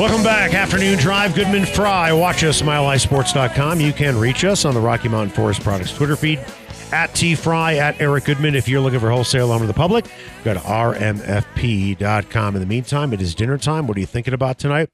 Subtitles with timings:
[0.00, 0.54] Welcome back.
[0.54, 2.10] Afternoon Drive, Goodman Fry.
[2.10, 3.82] Watch us, milehighsports.com.
[3.82, 6.42] You can reach us on the Rocky Mountain Forest Products Twitter feed
[6.90, 8.54] at T Fry, at Eric Goodman.
[8.54, 10.06] If you're looking for wholesale on to the public,
[10.42, 12.54] go to rmfp.com.
[12.54, 13.86] In the meantime, it is dinner time.
[13.86, 14.88] What are you thinking about tonight?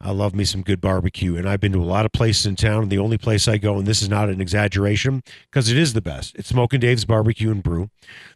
[0.00, 2.56] I love me some good barbecue, and I've been to a lot of places in
[2.56, 2.84] town.
[2.84, 5.92] And the only place I go, and this is not an exaggeration, because it is
[5.92, 6.34] the best.
[6.36, 7.90] It's Smoking Dave's Barbecue and Brew.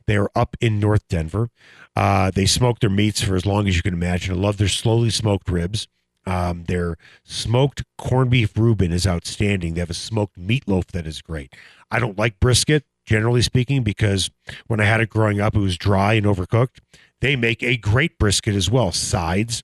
[0.06, 1.48] They are up in North Denver.
[1.96, 4.34] Uh, they smoke their meats for as long as you can imagine.
[4.34, 5.88] I love their slowly smoked ribs.
[6.24, 9.74] Um, their smoked corned beef Reuben is outstanding.
[9.74, 11.54] They have a smoked meatloaf that is great.
[11.90, 14.30] I don't like brisket, generally speaking, because
[14.66, 16.78] when I had it growing up, it was dry and overcooked.
[17.20, 18.92] They make a great brisket as well.
[18.92, 19.62] Sides,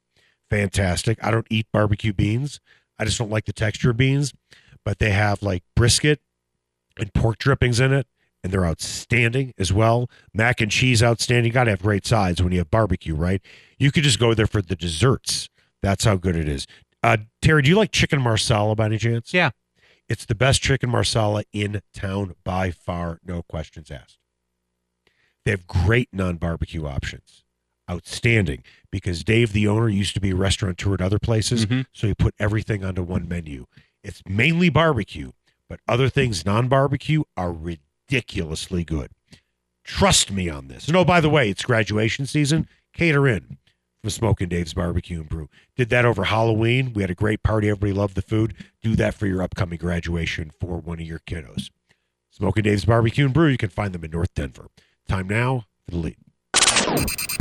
[0.51, 1.19] fantastic.
[1.23, 2.61] I don't eat barbecue beans.
[2.99, 4.33] I just don't like the texture of beans,
[4.85, 6.21] but they have like brisket
[6.99, 8.07] and pork drippings in it,
[8.43, 10.11] and they're outstanding as well.
[10.35, 11.53] Mac and cheese, outstanding.
[11.53, 13.41] Got to have great sides when you have barbecue, right?
[13.79, 15.49] You could just go there for the desserts.
[15.83, 16.67] That's how good it is.
[17.03, 19.33] Uh, Terry, do you like chicken marsala by any chance?
[19.33, 19.51] Yeah.
[20.09, 24.19] It's the best chicken marsala in town by far, no questions asked.
[25.45, 27.45] They have great non barbecue options.
[27.91, 31.65] Outstanding because Dave, the owner, used to be a restaurateur at other places.
[31.65, 31.87] Mhm.
[31.93, 33.67] So he put everything onto one menu.
[34.03, 35.33] It's mainly barbecue,
[35.69, 39.13] but other things non barbecue are ridiculously good.
[39.85, 40.87] Trust me on this.
[40.87, 42.69] And oh, by the way, it's graduation season.
[42.93, 43.57] Cater in
[44.01, 45.49] from Smoking Dave's Barbecue and Brew.
[45.77, 46.93] Did that over Halloween.
[46.93, 47.69] We had a great party.
[47.69, 48.55] Everybody loved the food.
[48.83, 51.71] Do that for your upcoming graduation for one of your kiddos.
[52.31, 53.49] Smoking Dave's Barbecue and Brew.
[53.49, 54.69] You can find them in North Denver.
[55.09, 57.38] Time now for the lead.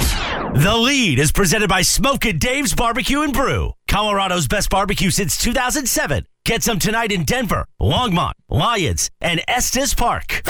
[0.53, 6.25] The lead is presented by Smokin' Dave's Barbecue and Brew, Colorado's best barbecue since 2007.
[6.46, 10.41] Get some tonight in Denver, Longmont, Lyons, and Estes Park.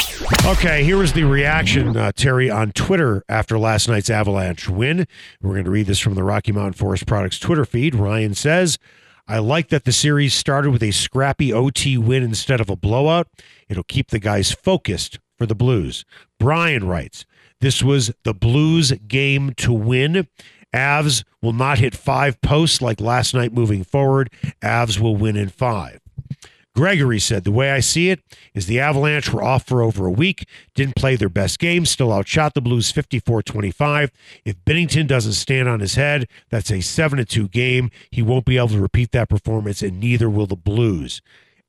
[0.45, 5.07] Okay, here was the reaction, uh, Terry, on Twitter after last night's Avalanche win.
[5.41, 7.95] We're going to read this from the Rocky Mountain Forest Products Twitter feed.
[7.95, 8.77] Ryan says,
[9.27, 13.27] I like that the series started with a scrappy OT win instead of a blowout.
[13.67, 16.05] It'll keep the guys focused for the Blues.
[16.39, 17.25] Brian writes,
[17.59, 20.27] This was the Blues game to win.
[20.73, 24.29] Avs will not hit five posts like last night moving forward.
[24.61, 25.99] Avs will win in five.
[26.77, 28.21] Gregory said, The way I see it
[28.53, 32.13] is the Avalanche were off for over a week, didn't play their best game, still
[32.13, 34.11] outshot the Blues 54 25.
[34.45, 37.89] If Binnington doesn't stand on his head, that's a 7 2 game.
[38.11, 41.19] He won't be able to repeat that performance, and neither will the Blues.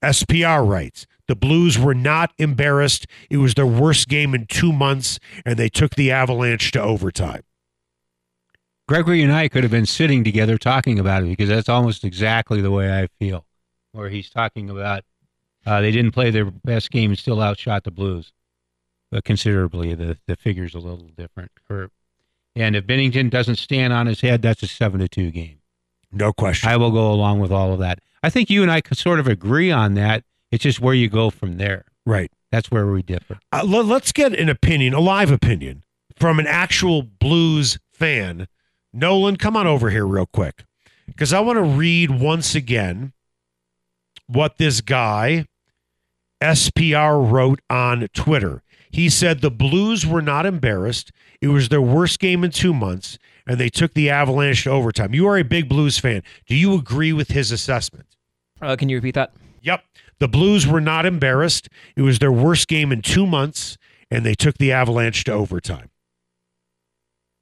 [0.02, 3.06] SPR writes, the Blues were not embarrassed.
[3.30, 7.42] It was their worst game in two months, and they took the Avalanche to overtime.
[8.88, 12.62] Gregory and I could have been sitting together talking about it because that's almost exactly
[12.62, 13.44] the way I feel.
[13.92, 15.04] Where he's talking about
[15.66, 18.32] uh, they didn't play their best game and still outshot the Blues,
[19.10, 19.94] but considerably.
[19.94, 21.50] The the figure's a little different.
[21.68, 21.90] Or,
[22.56, 25.57] and if Binnington doesn't stand on his head, that's a seven to two game.
[26.12, 26.68] No question.
[26.68, 28.00] I will go along with all of that.
[28.22, 30.24] I think you and I could sort of agree on that.
[30.50, 31.84] It's just where you go from there.
[32.06, 32.30] right.
[32.50, 33.38] That's where we differ.
[33.52, 35.84] Uh, let, let's get an opinion, a live opinion
[36.16, 38.48] from an actual Blues fan.
[38.90, 40.64] Nolan, come on over here real quick
[41.06, 43.12] because I want to read once again
[44.26, 45.44] what this guy,
[46.40, 48.62] SPR, wrote on Twitter.
[48.98, 51.12] He said the Blues were not embarrassed.
[51.40, 53.16] It was their worst game in two months,
[53.46, 55.14] and they took the Avalanche to overtime.
[55.14, 56.24] You are a big Blues fan.
[56.48, 58.16] Do you agree with his assessment?
[58.60, 59.34] Uh, can you repeat that?
[59.62, 59.84] Yep.
[60.18, 61.68] The Blues were not embarrassed.
[61.94, 63.78] It was their worst game in two months,
[64.10, 65.90] and they took the Avalanche to overtime.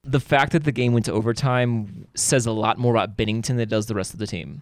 [0.04, 3.60] The fact that the game went to overtime says a lot more about Binnington than
[3.60, 4.60] it does the rest of the team.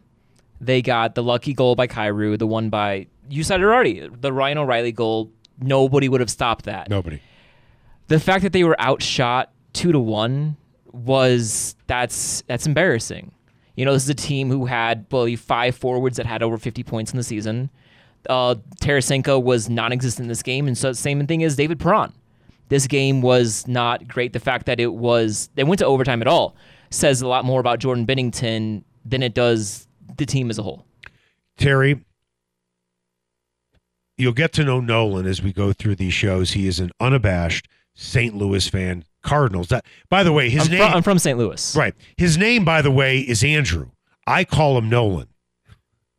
[0.61, 4.33] They got the lucky goal by Kyrou, the one by you said it already, the
[4.33, 5.33] Ryan O'Reilly goal.
[5.61, 6.89] Nobody would have stopped that.
[6.91, 7.21] Nobody.
[8.09, 10.57] The fact that they were outshot two to one
[10.93, 13.33] was that's that's embarrassing.
[13.77, 16.83] You know, this is a team who had believe five forwards that had over 50
[16.85, 17.71] points in the season.
[18.29, 22.13] Uh, Tarasenko was non-existent in this game, and so same thing as David Perron.
[22.69, 24.33] This game was not great.
[24.33, 26.57] The fact that it was they went to overtime at all
[26.91, 29.87] says a lot more about Jordan Binnington than it does
[30.17, 30.87] the team as a whole.
[31.59, 32.05] Terry,
[34.17, 36.53] you'll get to know Nolan as we go through these shows.
[36.53, 38.35] He is an unabashed St.
[38.35, 39.05] Louis fan.
[39.23, 39.69] Cardinals.
[39.69, 40.81] That, by the way, his I'm, name.
[40.81, 41.39] from, I'm from St.
[41.39, 41.75] Louis.
[41.75, 41.95] Right.
[42.19, 43.89] His name, by the way, is Andrew.
[44.27, 45.29] I call him Nolan.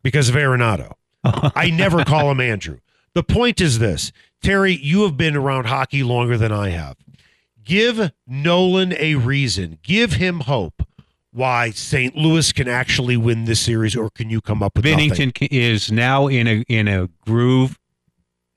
[0.02, 0.94] because of Arenado.
[1.24, 2.80] I never call him Andrew.
[3.14, 6.98] The point is this Terry, you have been around hockey longer than I have.
[7.64, 10.84] Give Nolan a reason, give him hope
[11.32, 12.16] why St.
[12.16, 15.10] Louis can actually win this series, or can you come up with nothing?
[15.12, 17.78] Binnington c- is now in a in a groove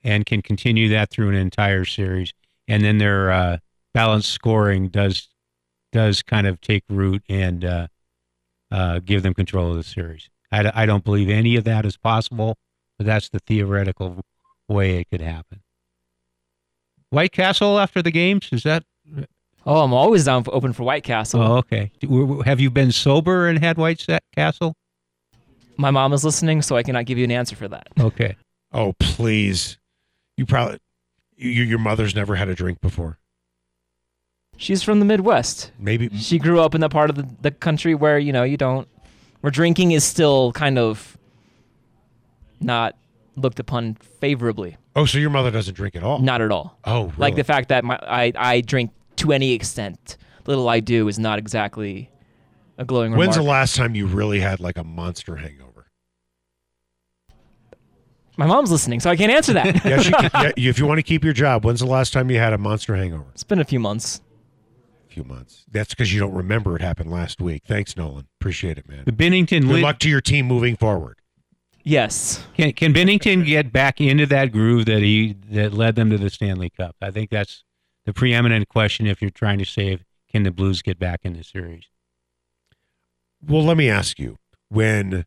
[0.08, 2.32] and can continue that through an entire series,
[2.66, 3.58] and then their uh,
[3.93, 5.28] balanced scoring does
[5.93, 7.87] does kind of take root and uh,
[8.70, 10.28] uh, give them control of the series.
[10.50, 12.56] I don't believe any of that is possible,
[12.96, 14.20] but that's the theoretical
[14.66, 15.60] way it could happen.
[17.10, 18.84] White Castle after the games is that?
[19.66, 21.43] Oh, I'm always down for open for White Castle.
[21.43, 21.90] Oh, okay.
[22.00, 24.75] Do- w- w- Have you been sober and had White Castle?
[25.76, 27.88] My mom is listening, so I cannot give you an answer for that.
[28.00, 28.37] Okay.
[28.72, 29.78] Oh, please.
[30.38, 30.79] You probably,
[31.37, 33.19] you, your mother's never had a drink before.
[34.56, 35.73] She's from the Midwest.
[35.81, 36.08] Maybe.
[36.17, 38.87] She grew up in the part of the, the country where, you know, you don't,
[39.40, 41.19] where drinking is still kind of
[42.61, 42.96] not
[43.35, 44.76] looked upon favorably.
[44.94, 46.20] Oh, so your mother doesn't drink at all?
[46.20, 46.79] Not at all.
[46.84, 47.14] Oh, really?
[47.19, 50.17] Like the fact that my, I, I drink to any extent.
[50.46, 52.11] Little I do is not exactly
[52.79, 55.78] a glowing When's the last time you really had like a monster hangover?
[58.38, 59.85] My mom's listening, so I can't answer that.
[59.85, 62.38] Yeah, she, yeah, if you want to keep your job, when's the last time you
[62.38, 63.26] had a monster hangover?
[63.35, 64.20] it's been a few months.
[65.11, 65.64] A few months.
[65.70, 67.62] That's because you don't remember it happened last week.
[67.67, 68.29] Thanks, Nolan.
[68.40, 69.02] Appreciate it, man.
[69.05, 71.19] The Binnington Good Lit- luck to your team moving forward.
[71.82, 72.46] Yes.
[72.55, 76.29] Can can Binnington get back into that groove that he that led them to the
[76.31, 76.94] Stanley Cup?
[77.00, 77.64] I think that's
[78.05, 80.05] the preeminent question if you're trying to save.
[80.31, 81.84] can the Blues get back in the series.
[83.44, 84.37] Well, let me ask you:
[84.69, 85.25] When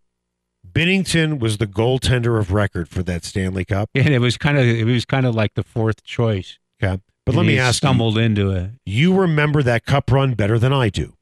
[0.72, 4.66] Binnington was the goaltender of record for that Stanley Cup, And it was kind of
[4.66, 6.58] it was kind of like the fourth choice.
[6.82, 8.72] okay, but And let me ask you: stumbled into it.
[8.86, 11.16] You remember that cup run better than I do.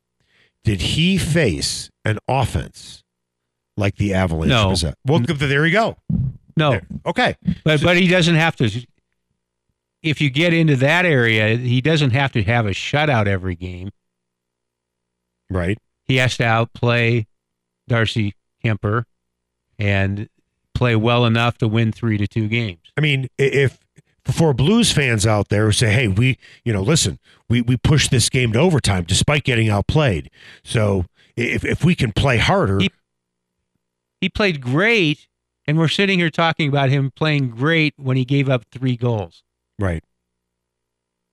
[0.64, 3.04] Did he face an offense
[3.78, 4.50] like the Avalanche?
[4.50, 4.70] No.
[4.70, 5.98] possess- Well, there you go.
[6.58, 6.88] No, There.
[7.06, 7.36] Okay.
[7.64, 8.70] but but he doesn't have to.
[10.04, 13.90] If you get into that area, he doesn't have to have a shutout every game.
[15.50, 15.78] Right.
[16.06, 17.28] He has to outplay
[17.88, 19.04] Darcy Kuemper
[19.80, 20.30] and
[20.76, 22.92] play well enough to win three to two games.
[22.98, 23.80] I mean, if
[24.26, 27.18] for Blues fans out there who say, "Hey, we, you know, listen,
[27.50, 30.30] we we pushed this game to overtime despite getting outplayed.
[30.64, 31.06] So
[31.36, 32.92] if if we can play harder, He-
[34.22, 35.28] He played great,
[35.66, 39.44] and we're sitting here talking about him playing great when he gave up three goals.
[39.80, 40.04] right?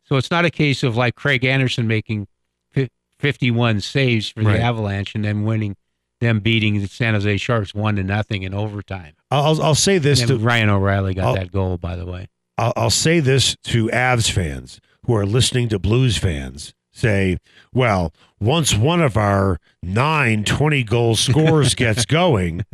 [0.04, 2.28] So it's not a case of like Craig Anderson making
[2.70, 2.88] fi-
[3.18, 5.74] 51 saves for the Avalanche and then winning,
[6.20, 9.14] them beating the San Jose Sharks one to nothing in overtime.
[9.30, 12.28] I'll I'll say this And to Ryan O'Reilly got I'll- that goal, by the way.
[12.58, 17.36] I'll, I'll say this to Avs fans who are listening to Blues fans say,
[17.74, 22.64] well, once one of our nine 20 goal scores gets going,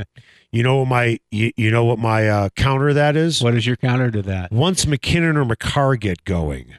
[0.52, 3.42] you know what my you, you know what my uh, counter that is?
[3.42, 4.52] What is your counter to that?
[4.52, 6.74] Once MacKinnon or Makar get going,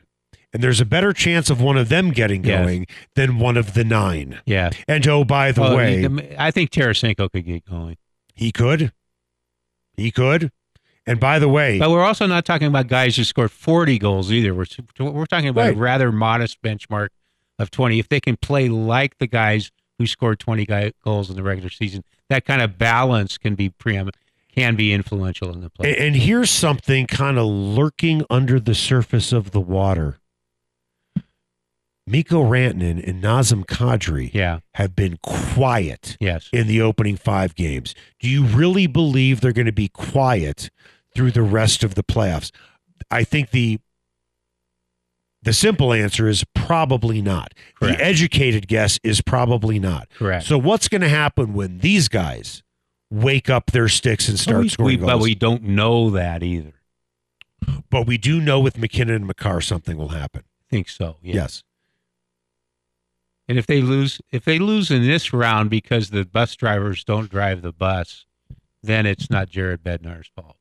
[0.54, 2.64] and there's a better chance of one of them getting Yes.
[2.66, 4.40] going than one of the nine.
[4.46, 4.70] Yeah.
[4.88, 7.98] And oh, by the Well, way, he- I think Tarasenko could get going.
[8.36, 8.92] he could,
[9.96, 10.52] he could,
[11.06, 14.32] and by the way, But we're also not talking about guys who scored 40 goals
[14.32, 14.54] either.
[14.54, 14.66] We're,
[15.00, 15.76] we're talking about Right.
[15.76, 17.10] a rather modest benchmark
[17.60, 18.00] of 20.
[18.00, 21.70] If they can play like the guys who scored 20 guy, goals in the regular
[21.70, 24.16] season, that kind of balance can be preeminent,
[24.56, 25.90] can be influential in the play.
[25.94, 30.18] And, and here's something kind of lurking under the surface of the water.
[32.06, 34.60] Mikko Rantanen and Nazem Kadri yeah.
[34.76, 36.50] have been quiet Yes.
[36.52, 37.96] in the opening five games.
[38.20, 40.70] Do you really believe they're going to be quiet
[41.16, 42.52] through the rest of the playoffs?
[43.10, 43.80] I think the
[45.44, 47.54] the simple answer is probably not.
[47.78, 47.98] Correct.
[47.98, 50.08] The educated guess is probably not.
[50.18, 50.46] Correct.
[50.46, 52.64] So what's going to happen when these guys
[53.12, 55.12] wake up their sticks and start we, scoring we- goals?
[55.12, 56.74] but we don't know that either.
[57.90, 60.44] But we do know with MacKinnon and Makar something will happen.
[60.62, 61.18] I think so.
[61.22, 61.36] Yeah.
[61.36, 61.64] Yes.
[63.48, 67.30] And if they lose, if they lose in this round because the bus drivers don't
[67.30, 68.26] drive the bus,
[68.82, 70.58] then it's not Jared Bednar's fault.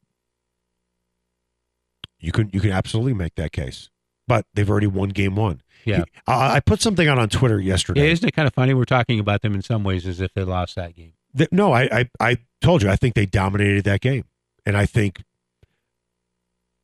[2.19, 3.89] You can you can absolutely make that case.
[4.29, 5.61] But they've already won game one.
[5.85, 6.05] Yeah.
[6.27, 8.11] I I put something out on Twitter Yeah, yesterday.
[8.11, 8.75] isn't it kind of funny?
[8.75, 11.13] We're talking about them in some ways as if they lost that game.
[11.35, 14.25] That- no, I, I I told you I think they dominated that game.
[14.65, 15.23] And I think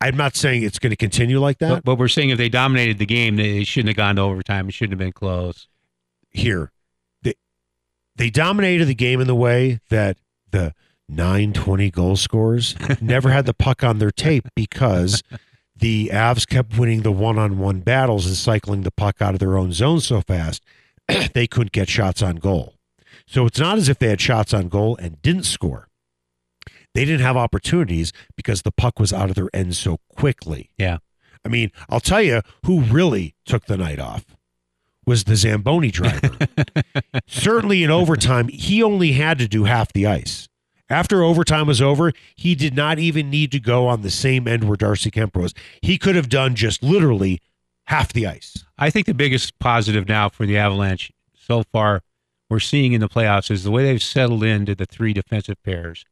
[0.00, 2.48] I'm not saying it's going to continue like that But, but we're saying if they
[2.48, 4.68] dominated the game, they shouldn't have gone to overtime.
[4.68, 5.68] It shouldn't have been close.
[6.30, 6.72] Here.
[7.22, 7.34] They
[8.16, 10.18] they dominated the game in the way that
[10.50, 10.74] the
[11.08, 15.22] 920 goal scorers never had the puck on their tape because
[15.74, 19.72] the Avs kept winning the one-on-one battles and cycling the puck out of their own
[19.72, 20.62] zone so fast
[21.34, 22.74] they couldn't get shots on goal.
[23.26, 25.88] So it's not as if they had shots on goal and didn't score.
[26.94, 30.70] They didn't have opportunities because the puck was out of their end so quickly.
[30.78, 30.98] Yeah.
[31.44, 34.24] I mean, I'll tell you who really took the night off
[35.08, 36.36] was the Zamboni driver.
[37.26, 40.48] Certainly in overtime, he only had to do half the ice.
[40.90, 44.64] After overtime was over, he did not even need to go on the same end
[44.64, 45.54] where Darcy Kemp was.
[45.82, 47.40] He could have done just literally
[47.86, 48.64] half the ice.
[48.78, 52.02] I think the biggest positive now for the Avalanche so far
[52.50, 56.04] we're seeing in the playoffs is the way they've settled into the three defensive pairs,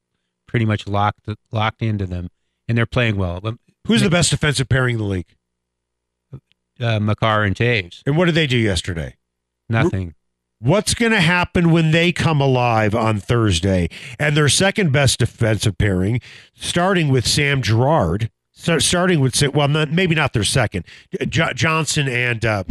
[0.47, 2.31] pretty much locked locked into them,
[2.67, 3.43] and they're playing well.
[3.87, 5.36] Who's the best defensive pairing in the league?
[6.81, 8.03] Uh, Makar and Toews.
[8.07, 9.17] And what did they do yesterday?
[9.69, 10.15] Nothing.
[10.59, 13.89] What's going to happen when they come alive on Thursday?
[14.19, 16.21] And their second best defensive pairing,
[16.55, 20.87] starting with Sam Girard, so starting with well, not, maybe not their second,
[21.29, 22.65] J- Johnson and uh,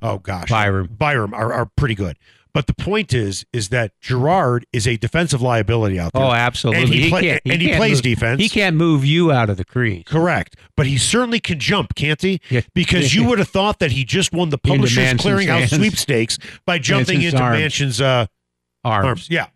[0.00, 0.88] oh gosh, Byram.
[0.90, 2.16] Byram are, are pretty good.
[2.54, 6.22] But the point is, is that Girard is a defensive liability out there.
[6.22, 6.82] Oh, absolutely.
[6.82, 8.40] And he, play, can't- and he plays move- defense.
[8.42, 10.04] He can't move you out of the crease.
[10.06, 10.56] Correct.
[10.76, 12.40] But he certainly can jump, can't he?
[12.50, 12.60] Yeah.
[12.74, 17.20] Because you would have thought that he just won the Publishers Clearinghouse sweepstakes by jumping
[17.20, 17.58] Manson's into arms.
[17.60, 18.26] Manson's uh,
[18.84, 19.06] Arms.
[19.06, 19.28] arms.
[19.30, 19.46] Yeah.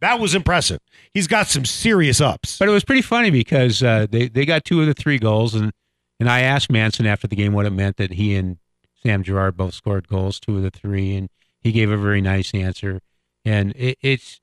[0.00, 0.80] That was impressive.
[1.14, 2.58] He's got some serious ups.
[2.58, 5.54] But it was pretty funny because uh, they they got two of the three goals,
[5.54, 5.70] and
[6.18, 8.56] and I asked Manson after the game what it meant that he and
[9.00, 11.28] Sam Girard both scored goals, two of the three, and
[11.62, 13.00] he gave a very nice answer.
[13.44, 14.40] And it, it's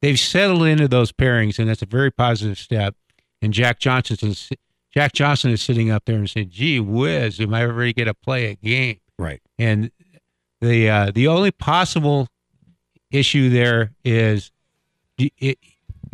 [0.00, 2.94] they've settled into those pairings, and that's a very positive step.
[3.40, 4.50] And Jack Johnson is
[4.92, 8.14] Jack Johnson is sitting up there and saying, "Gee whiz, am I ever going to
[8.14, 9.40] play a game?" right.
[9.58, 9.90] And
[10.60, 12.28] the uh, the only possible
[13.10, 14.50] issue there is
[15.16, 15.56] d- i-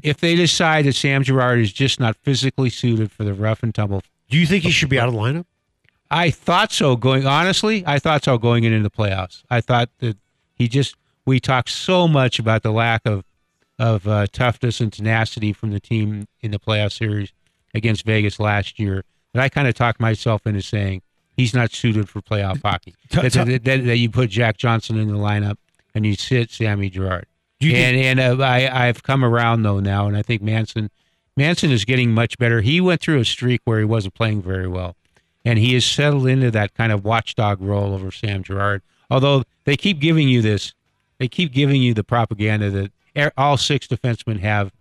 [0.02, 3.74] if they decide that Sam Girard is just not physically suited for the rough and
[3.74, 4.02] tumble.
[4.28, 5.44] Do you think he should be out of the lineup?
[6.10, 7.84] I thought so going honestly.
[7.86, 9.42] I thought so going into the playoffs.
[9.50, 10.16] I thought that
[10.54, 13.24] he just we talked so much about the lack of
[13.78, 17.32] of uh, toughness and tenacity from the team in the playoff series
[17.74, 21.02] against Vegas last year that I kind of talked myself into saying
[21.36, 22.94] he's not suited for playoff hockey.
[23.10, 25.56] That, that, that, that you put Jack Johnson in the lineup
[25.94, 27.26] and you sit Sammy Girard.
[27.60, 30.90] You and and uh, I I've come around though now, and I think Manson
[31.36, 32.62] Manson is getting much better.
[32.62, 34.96] He went through a streak where he wasn't playing very well,
[35.44, 38.82] and he has settled into that kind of watchdog role over Sam Girard.
[39.10, 40.72] Although they keep giving you this,
[41.18, 42.70] they keep giving you the propaganda
[43.14, 44.72] that all six defensemen have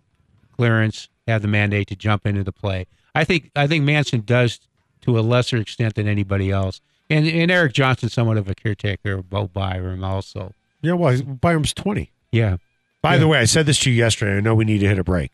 [0.56, 2.86] clearance, have the mandate to jump into the play.
[3.14, 4.60] I think I think Manson does
[5.02, 9.14] to a lesser extent than anybody else, and and Erik Johnson, somewhat of a caretaker
[9.14, 10.52] of Bo Byram also.
[10.82, 12.10] Yeah, well, Byram's 20.
[12.32, 12.56] Yeah,
[13.02, 13.18] By Yeah.
[13.20, 14.36] the way, I said this to you yesterday.
[14.36, 15.32] I know we need to hit a break.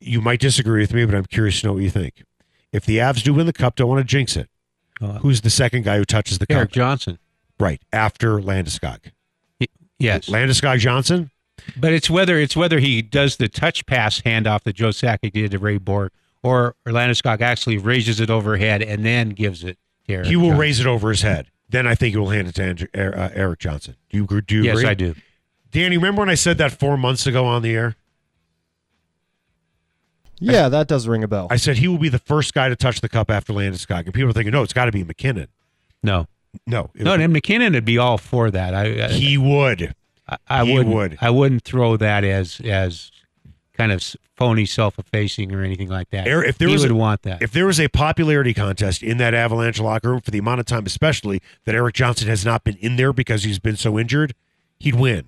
[0.00, 2.22] You might disagree with me, but I'm curious to know what you think.
[2.72, 4.48] If the Avs do win the cup, don't want to jinx it.
[5.00, 6.56] Uh, Who's the second guy who touches the cup?
[6.56, 6.74] Erik cup?
[6.74, 7.18] Johnson.
[7.60, 8.98] Right after Landeskog.
[10.00, 11.30] Yes, Landeskog Johnson.
[11.76, 15.50] but it's whether it's whether he does the touch pass handoff that Joe Sakic did
[15.50, 20.26] to Ray Bourque, or Landeskog actually raises it overhead and then gives it to Erik.
[20.28, 20.60] He will Johnson.
[20.60, 21.50] raise it over his head.
[21.68, 23.96] Then I think he will hand it to Andrew, uh, Erik Johnson.
[24.08, 24.88] Do you, agree- do you Yes, agree?
[24.88, 25.14] I do.
[25.72, 27.96] Danny, remember when I said that four months ago on the air?
[30.40, 31.48] Yeah, that does ring a bell.
[31.50, 34.04] I said he will be the first guy to touch the cup after Landeskog.
[34.04, 35.48] And people are thinking, no, it's got to be MacKinnon.
[36.02, 36.26] No,
[36.66, 36.90] No.
[36.94, 38.74] no, would- and MacKinnon would be all for that.
[38.74, 39.94] I, I, he would.
[40.28, 40.94] I, I he wouldn't.
[40.94, 41.18] would.
[41.20, 43.10] I wouldn't throw that as as
[43.72, 44.02] kind of
[44.36, 46.26] phony self-effacing or anything like that.
[46.26, 47.42] If there he was would a- want that.
[47.42, 50.66] If there was a popularity contest in that Avalanche locker room for the amount of
[50.66, 54.34] time, especially that Erik Johnson has not been in there because he's been so injured,
[54.78, 55.26] he'd win.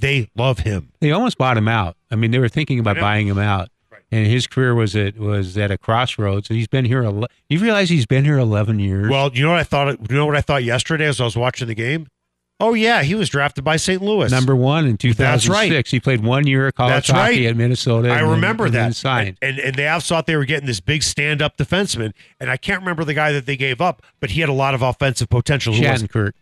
[0.00, 0.92] They love him.
[1.00, 1.96] They almost bought him out.
[2.10, 3.68] I mean, they were thinking about buying him out.
[4.10, 6.48] And his career was at was at a crossroads.
[6.48, 7.02] And He's been here.
[7.02, 9.10] ele- You realize he's been here eleven years.
[9.10, 10.10] Well, you know what I thought?
[10.10, 12.06] You know what I thought yesterday as I was watching the game?
[12.60, 14.02] Oh yeah, he was drafted by St.
[14.02, 14.32] Louis.
[14.32, 15.72] number one in two thousand six.
[15.72, 15.86] Right.
[15.86, 17.50] He played one year of college That's hockey right.
[17.50, 18.08] at Minnesota.
[18.08, 18.94] I and then- remember and then that.
[18.96, 19.38] signed.
[19.42, 22.80] And, and and the thought they were getting this big stand-up defenseman, and I can't
[22.80, 25.72] remember the guy that they gave up, but he had a lot of offensive potential.
[25.74, 26.32] Who was- Shattenkirk,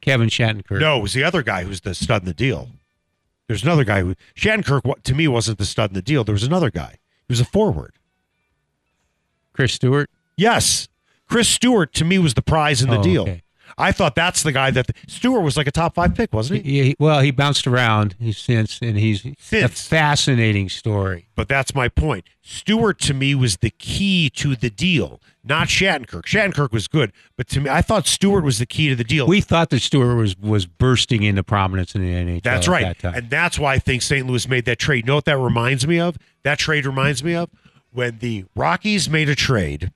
[0.00, 0.80] Kevin Shattenkirk.
[0.80, 2.70] No, it was the other guy who's the stud in the deal.
[3.48, 6.22] There's another guy who Shattenkirk to me wasn't the stud in the deal.
[6.24, 6.97] There was another guy.
[7.28, 7.92] He was a forward.
[9.52, 10.08] Chris Stewart.
[10.36, 10.88] Yes,
[11.28, 13.22] Chris Stewart to me was the prize in the Oh, deal.
[13.22, 13.42] okay.
[13.78, 16.82] I thought that's the guy that Stewart was like a top five pick, wasn't he?
[16.82, 21.28] He- well, he bounced around since, and he's a fascinating story.
[21.34, 22.24] But that's my point.
[22.42, 26.22] Stewart to me was the key to the deal, not Shattenkirk.
[26.24, 29.26] Shattenkirk was good, but to me, I thought Stewart was the key to the deal.
[29.26, 32.42] We thought that Stewart was was bursting into prominence in the NHL.
[32.42, 32.84] That's at right.
[32.84, 33.14] That time.
[33.14, 34.26] And that's why I think St.
[34.26, 35.04] Louis made that trade.
[35.04, 36.16] You know what that reminds me of?
[36.42, 37.50] That trade reminds me of
[37.92, 39.92] when the Rockies made a trade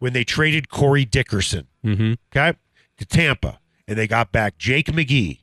[0.00, 2.16] when they traded Corey Dickerson, Mhm.
[2.34, 2.56] okay,
[3.00, 5.40] to Tampa, and they got back Jake McGee.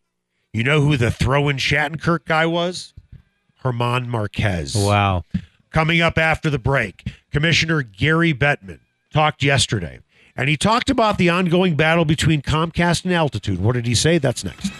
[0.54, 2.94] You know who the throw in Shattenkirk guy was?
[3.62, 4.76] German Marquez.
[4.76, 5.24] Wow.
[5.72, 8.80] Coming up after the break, Commissioner Gary Bettman
[9.12, 10.00] talked yesterday,
[10.36, 13.60] and he talked about the ongoing battle between Comcast and Altitude.
[13.60, 14.18] What did he say?
[14.18, 14.72] That's next.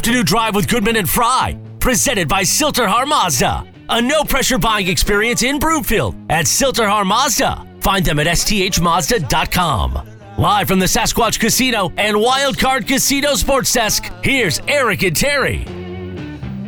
[0.00, 3.70] Afternoon Drive with Goodman and Fry, presented by Sill-TerHar Mazda.
[3.90, 7.66] A no pressure buying experience in Broomfield at Sill-TerHar Mazda.
[7.80, 10.08] Find them at sthmazda.com.
[10.38, 15.66] Live from the Sasquatch Casino and Wildcard Casino Sports Desk, here's Eric and Terry.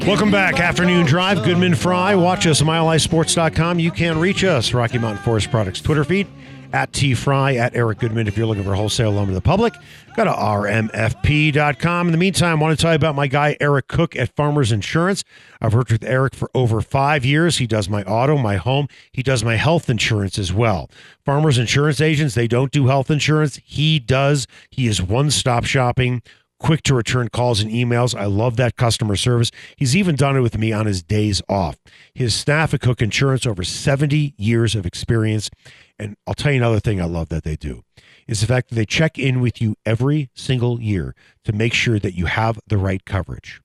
[0.07, 0.61] Welcome back.
[0.61, 2.15] Afternoon Drive, Goodman Fry.
[2.15, 3.79] Watch us, at milehighsports.com.
[3.79, 6.27] You can reach us, Rocky Mountain Forest Products Twitter feed,
[6.73, 9.75] at T Fry, at Eric Goodman if you're looking for wholesale lumber to the public.
[10.17, 12.09] Go to rmfp.com.
[12.09, 14.71] In the meantime, I want to tell you about my guy, Eric Cook at Farmers
[14.71, 15.25] Insurance.
[15.61, 17.59] I've worked with Eric for over five years.
[17.59, 18.89] He does my auto, my home.
[19.13, 20.91] He does my health insurance as well.
[21.25, 23.61] Farmers Insurance agents, they don't do health insurance.
[23.65, 24.47] He does.
[24.71, 26.23] He is one stop shopping
[26.63, 28.15] quick to return calls and emails.
[28.15, 29.51] I love that customer service.
[29.77, 31.77] He's even done it with me on his days off.
[32.15, 35.51] His staff at Cook Insurance, over 70 years of experience.
[35.99, 37.83] And I'll tell you another thing I love that they do
[38.29, 41.15] is the fact that they check in with you every single year
[41.45, 43.61] to make sure that you have the right coverage.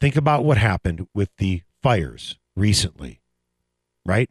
[0.00, 3.20] Think about what happened with the fires recently,
[4.04, 4.28] right?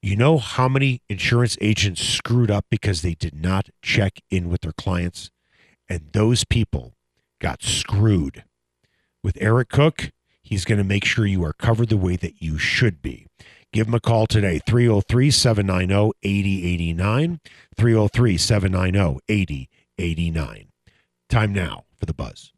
[0.00, 4.62] You know how many insurance agents screwed up because they did not check in with
[4.62, 5.30] their clients?
[5.88, 6.94] And those people
[7.38, 8.44] got screwed.
[9.22, 10.10] With Eric Cook,
[10.42, 13.26] he's going to make sure you are covered the way that you should be.
[13.72, 17.40] Give him a call today, 303 790 8089.
[17.76, 20.68] 303 790 8089.
[21.28, 22.52] Time now for the buzz.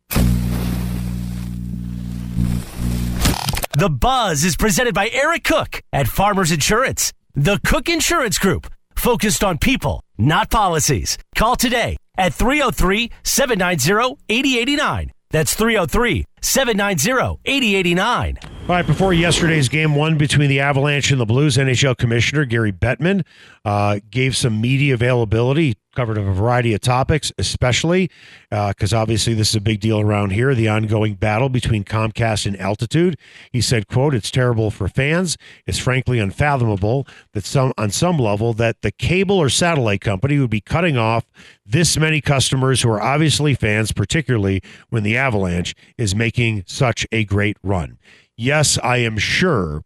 [3.73, 7.13] The Buzz is presented by Eric Cook at Farmers Insurance.
[7.35, 11.17] The Cook Insurance Group, focused on people, not policies.
[11.35, 15.13] Call today at 303 790 8089.
[15.31, 18.39] That's 303 790 8089.
[18.43, 22.73] All right, before yesterday's game one between the Avalanche and the Blues, NHL Commissioner Gary
[22.73, 23.25] Bettman
[23.65, 28.11] uh, gave some media availability, covered a variety of topics, especially
[28.51, 32.47] because uh, obviously this is a big deal around here, the ongoing battle between Comcast
[32.47, 33.17] and Altitude.
[33.53, 35.37] He said, quote, it's terrible for fans.
[35.67, 40.51] It's frankly unfathomable that some on some level that the cable or satellite company would
[40.51, 41.27] be cutting off
[41.67, 47.25] this many customers who are obviously fans, particularly when the Avalanche is making such a
[47.25, 47.99] great run.
[48.37, 49.83] Yes, I am sure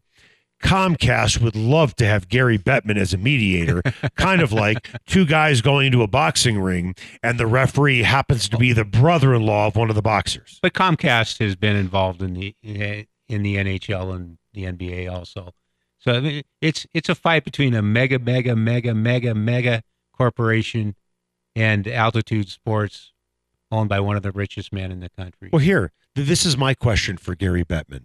[0.64, 3.82] Comcast would love to have Gary Bettman as a mediator,
[4.16, 8.56] kind of like two guys going into a boxing ring and the referee happens to
[8.56, 10.58] be the brother-in-law of one of the boxers.
[10.62, 15.52] But Comcast has been involved in the in the NHL and the NBA also.
[15.98, 19.82] So I mean, it's it's a fight between a mega mega mega mega mega
[20.16, 20.94] corporation
[21.54, 23.12] and Altitude Sports
[23.70, 25.50] owned by one of the richest men in the country.
[25.52, 28.04] Well, here, this is my question for Gary Bettman.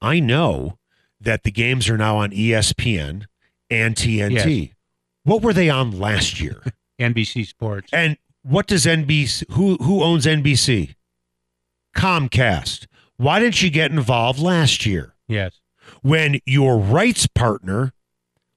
[0.00, 0.78] I know
[1.20, 3.24] that the games are now on ESPN
[3.70, 4.60] and TNT.
[4.66, 4.74] Yes.
[5.24, 6.62] What were they on last year?
[7.00, 7.90] NBC Sports.
[7.92, 10.94] and what does NBC who who owns NBC?
[11.96, 12.86] Comcast.
[13.16, 15.60] Why didn't you get involved last year Yes.
[16.02, 17.92] when your rights partner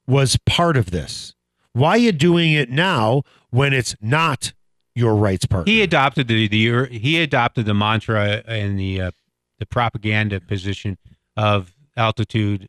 [0.08, 1.34] was part of this?
[1.74, 4.54] Why are you doing it now when it's not
[4.94, 5.72] your rights partner?
[5.72, 9.12] He adopted the, the he adopted the mantra and the uh,
[9.60, 10.98] the propaganda position
[11.38, 12.68] of altitude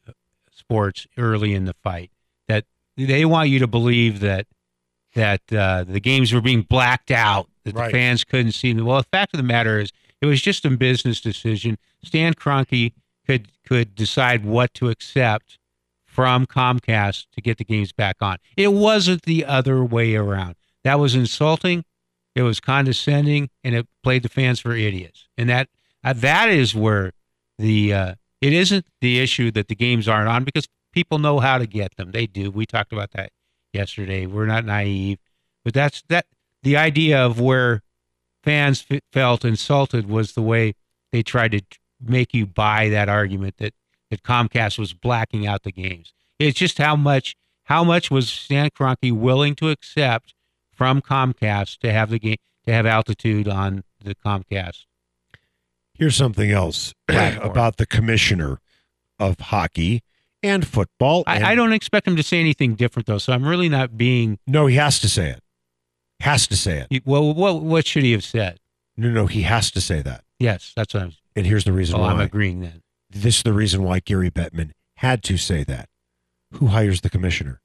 [0.51, 2.11] sports early in the fight
[2.49, 2.65] that
[2.97, 4.47] they want you to believe that
[5.15, 7.87] that uh, the games were being blacked out that Right.
[7.87, 8.87] the fans couldn't see them.
[8.87, 11.77] Well, the fact of the matter is, it was just a business decision.
[12.03, 12.93] Stan Kroenke
[13.27, 15.59] could could decide what to accept
[16.05, 18.37] from Comcast to get the games back on.
[18.57, 20.57] It wasn't the other way around.
[20.85, 21.85] That was insulting.
[22.35, 25.29] It was condescending, and it played the fans for idiots.
[25.39, 25.69] And that
[26.03, 27.13] uh, that is where
[27.59, 31.59] the uh, it isn't the issue that the games aren't on because people know how
[31.59, 32.11] to get them.
[32.11, 32.51] They do.
[32.51, 33.31] We talked about that
[33.73, 34.27] yesterday.
[34.27, 35.19] We're not naive,
[35.65, 36.27] but that's that.
[36.65, 37.83] The idea of where
[38.45, 40.75] fans f- felt insulted was the way
[41.13, 41.63] they tried to
[42.01, 43.75] make you buy that argument that
[44.11, 46.13] that Comcast was blacking out the games.
[46.39, 50.35] It's just how much how much was Stan Kroenke willing to accept
[50.73, 54.85] from Comcast to have the game to have altitude on the Comcast.
[56.03, 58.59] Here's something else about the commissioner
[59.21, 60.03] of hockey
[60.43, 61.23] and football.
[61.29, 63.97] and- I, I don't expect him to say anything different though, so I'm really not
[63.97, 65.41] being No, he has to say it.
[66.19, 66.89] Has to say it.
[66.91, 68.59] You- Well, what what should he have said?
[68.97, 70.25] No, no, he has to say that.
[70.41, 71.13] Yes, that's what I'm.
[71.37, 72.83] And here's the reason Oh, I'm agreeing then.
[73.09, 75.89] This is the reason why Gary Bettman had to say that.
[76.55, 77.61] Who hires the commissioner?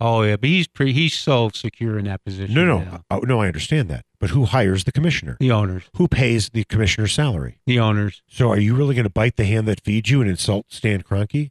[0.00, 0.68] Oh yeah, but he's.
[0.78, 2.54] He's so secure in that position.
[2.54, 3.42] No, no, oh, no.
[3.42, 5.36] I understand that, but who hires the commissioner?
[5.40, 5.84] The owners.
[5.96, 7.58] Who pays the commissioner's salary?
[7.66, 8.22] The owners.
[8.26, 11.02] So, are you really going to bite the hand that feeds you and insult Stan
[11.02, 11.50] Kroenke?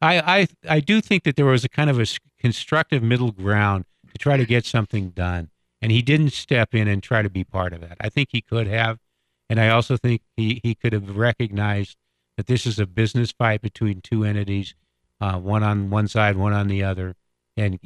[0.00, 2.06] I, I I do think that there was a kind of a
[2.38, 7.02] constructive middle ground to try to get something done, and he didn't step in and
[7.02, 7.96] try to be part of that.
[8.00, 8.98] I think he could have,
[9.48, 11.96] and I also think he, he could have recognized
[12.36, 14.74] that this is a business fight between two entities,
[15.20, 17.14] uh, one on one side, one on the other,
[17.56, 17.78] and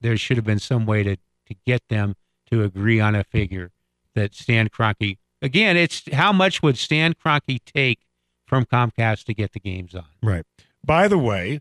[0.00, 2.14] there should have been some way to to get them
[2.50, 3.70] to agree on a figure
[4.14, 5.18] that Stan Kroenke.
[5.42, 8.00] Again, it's how much would Stan Kroenke take
[8.46, 10.04] from Comcast to get the games on?
[10.22, 10.44] Right.
[10.84, 11.60] By the way,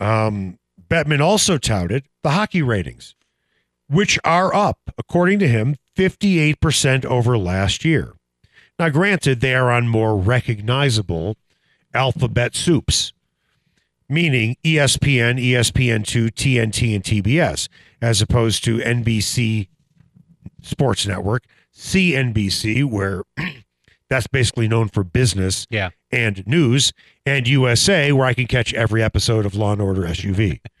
[0.00, 3.14] um, Bettman also touted the hockey ratings,
[3.88, 8.14] which are up, according to him, 58% over last year.
[8.78, 11.36] Now, granted, they are on more recognizable
[11.94, 13.12] alphabet soups,
[14.08, 17.68] meaning ESPN, ESPN2, TNT, and TBS,
[18.00, 19.68] as opposed to NBC
[20.62, 23.22] Sports Network, CNBC, where
[24.10, 25.90] that's basically known for business Yeah.
[26.10, 26.92] and news,
[27.24, 30.60] and USA, where I can catch every episode of Law and Order SUV.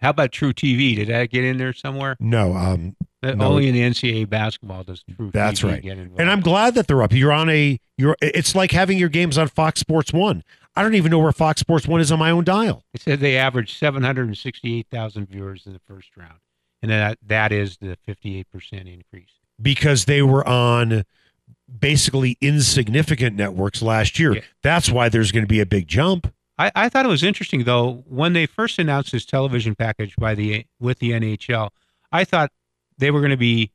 [0.00, 0.96] How about truTV?
[0.96, 2.16] Did that get in there somewhere?
[2.20, 3.46] No, um, No.
[3.46, 6.10] Only in the NCAA basketball does True That's TV right.
[6.18, 7.12] and I'm glad that they're up.
[7.12, 8.14] You're on a you're.
[8.20, 10.44] It's like having your games on Fox Sports One.
[10.76, 12.84] I don't even know where Fox Sports One is on my own dial.
[12.92, 16.38] It said they averaged 768,000 viewers in the first round,
[16.82, 19.30] and that that is the 58 percent increase.
[19.60, 21.04] because they were on
[21.78, 24.34] basically insignificant networks last year.
[24.34, 24.40] Yeah.
[24.62, 26.32] That's why there's going to be a big jump.
[26.58, 30.34] I, I thought it was interesting though when they first announced this television package by
[30.34, 31.70] the with the NHL.
[32.12, 32.50] I thought
[32.98, 33.72] they were going to be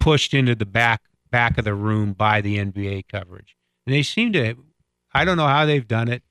[0.00, 3.56] pushed into the back back of the room by the NBA coverage,
[3.86, 4.54] and they seem to.
[5.14, 6.22] I don't know how they've done it,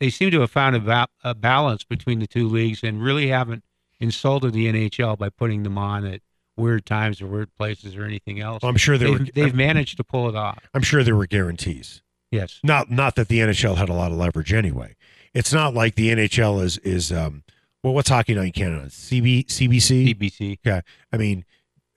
[0.00, 3.28] they seem to have found a, ba- a balance between the two leagues and really
[3.28, 3.64] haven't
[4.00, 6.20] insulted the NHL by putting them on at
[6.56, 8.62] weird times or weird places or anything else.
[8.62, 9.26] I'm sure they've, were.
[9.34, 10.58] they've managed to pull it off.
[10.74, 12.02] I'm sure there were guarantees.
[12.30, 12.60] Yes.
[12.62, 14.96] Not not that the NHL had a lot of leverage anyway.
[15.32, 17.42] It's not like the NHL is is um
[17.82, 18.86] well what's hockey night in Canada?
[18.86, 20.14] CB CBC.
[20.14, 20.58] CBC.
[20.62, 20.82] Yeah.
[21.10, 21.44] I mean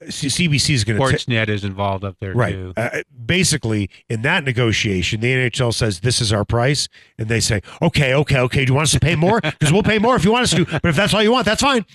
[0.03, 2.53] CBC is going to Sportsnet is involved up there right.
[2.53, 2.73] too.
[2.75, 6.87] Uh, basically, in that negotiation, the NHL says this is our price,
[7.17, 8.65] and they say, okay, okay, okay.
[8.65, 9.41] Do you want us to pay more?
[9.41, 10.65] Because we'll pay more if you want us to.
[10.65, 11.85] But if that's all you want, that's fine.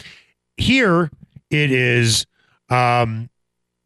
[0.57, 1.11] Here
[1.51, 2.27] it is.
[2.69, 3.31] Um,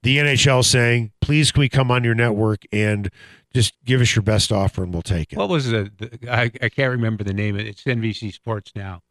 [0.03, 3.11] the NHL saying, please, can we come on your network and
[3.53, 5.39] just give us your best offer, and we'll take it.
[5.39, 7.57] What was the, the I, I can't remember the name.
[7.57, 7.67] of it.
[7.67, 9.03] It's NBC Sports now.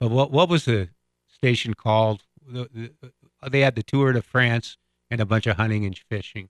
[0.00, 0.88] But what what was the
[1.28, 2.22] station called?
[2.46, 3.12] The, the,
[3.50, 4.76] they had the Tour de France
[5.10, 6.48] and a bunch of hunting and fishing.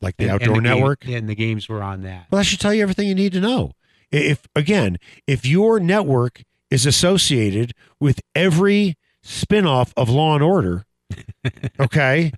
[0.00, 1.06] like the And- and Outdoor game- Network.
[1.08, 2.26] and the games were on that.
[2.30, 3.72] Well, that should tell you everything you need to know.
[4.10, 10.84] If again, if your network is associated with every spinoff of Law and Order,
[11.80, 12.32] okay,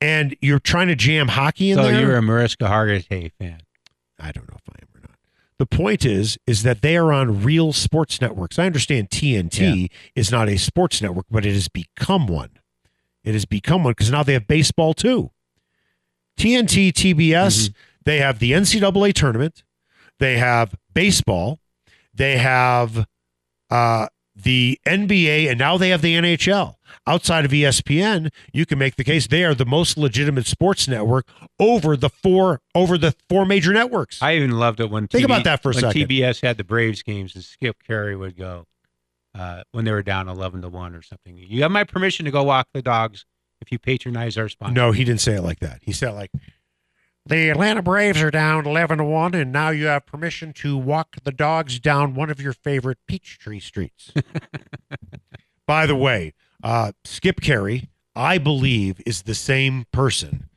[0.00, 3.60] and you're trying to jam hockey in So there, you're a Mariska Hargitay fan.
[4.18, 5.16] I don't know if I am or not.
[5.58, 8.58] The point is, is that they are on real sports networks.
[8.58, 12.50] I understand TNT is not a sports network, but it has become one.
[13.24, 15.30] It has become one because now they have baseball too.
[16.38, 17.72] TNT, TBS,
[18.04, 19.62] they have the NCAA tournament,
[20.18, 21.60] they have baseball,
[22.14, 23.06] they have
[23.70, 26.76] uh, the NBA, and now they have the NHL.
[27.06, 31.26] Outside of ESPN, you can make the case they are the most legitimate sports network
[31.58, 34.20] over the four over the four major networks.
[34.22, 36.08] I even loved it when Think TV about that for a second.
[36.08, 38.66] TBS had the Braves games and Skip Caray would go
[39.34, 41.36] uh, when they were down eleven to one or something.
[41.36, 43.24] You have my permission to go walk the dogs
[43.60, 44.74] if you patronize our sponsor.
[44.74, 45.80] No, he didn't say it like that.
[45.82, 46.30] He said like
[47.24, 51.16] the Atlanta Braves are down eleven to one, and now you have permission to walk
[51.22, 54.12] the dogs down one of your favorite Peachtree streets.
[55.66, 60.48] By the way, uh, Skip Caray, I believe, is the same person,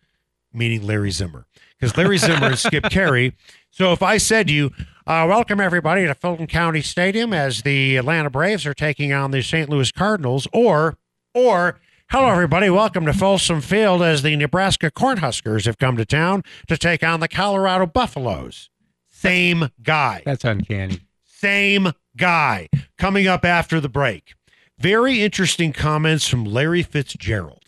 [0.52, 1.46] meaning Larry Zimmer,
[1.80, 3.34] because Larry Zimmer and Skip Caray.
[3.70, 4.72] So if I said to you,
[5.08, 9.44] uh, welcome everybody to Fulton County Stadium as the Atlanta Braves are taking on the
[9.44, 9.70] St.
[9.70, 10.98] Louis Cardinals, or
[11.34, 16.44] or hello everybody, welcome to Folsom Field as the Nebraska Cornhuskers have come to town
[16.68, 18.72] to take on the Colorado Buffaloes.
[19.08, 20.24] Same guy.
[20.26, 21.02] That's uncanny.
[21.24, 22.68] Same guy.
[22.98, 24.34] Coming up after the break.
[24.80, 27.64] Very interesting comments from Larry Fitzgerald,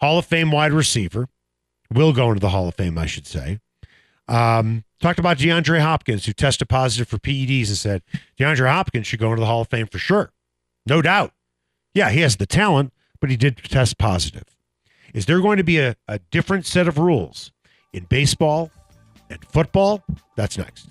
[0.00, 1.28] Hall of Fame wide receiver.
[1.90, 3.60] Will go into the Hall of Fame, I should say.
[4.28, 8.02] Um, talked about DeAndre Hopkins, who tested positive for PEDs and said
[8.38, 10.32] DeAndre Hopkins should go into the Hall of Fame for sure.
[10.86, 11.32] No doubt.
[11.94, 14.44] Yeah, he has the talent, but he did test positive.
[15.14, 17.52] Is there going to be a, a different set of rules
[17.92, 18.70] in baseball
[19.30, 20.04] and football?
[20.36, 20.88] That's next.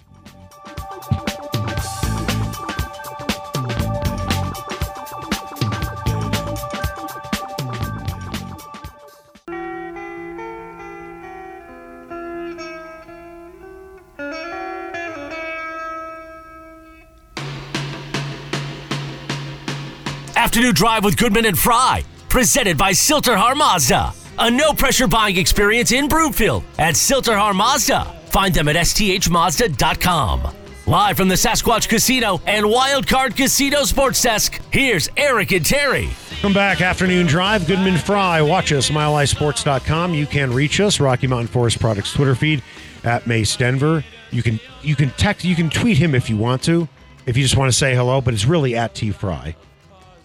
[20.48, 24.14] Afternoon Drive with Goodman and Fry, presented by Sill-TerHar Mazda.
[24.40, 28.06] A no pressure buying experience in Broomfield at Sill-TerHar Mazda.
[28.28, 30.54] Find them at sthmazda.com.
[30.86, 36.08] Live from the Sasquatch Casino and Wildcard Casino Sports Desk, here's Eric and Terry.
[36.42, 37.68] Come back, afternoon drive.
[37.68, 38.42] Goodman Fry.
[38.42, 40.14] Watch us, milehighsports.com.
[40.14, 42.64] You can reach us, Rocky Mountain Forest Products Twitter feed
[43.04, 44.02] at Mace Denver.
[44.32, 46.88] You can you can text you can tweet him if you want to,
[47.26, 49.54] if you just want to say hello, but it's really at T Fry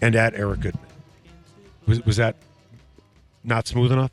[0.03, 0.83] and at Eric Goodman.
[1.87, 2.35] Was, was that
[3.45, 4.11] not smooth enough?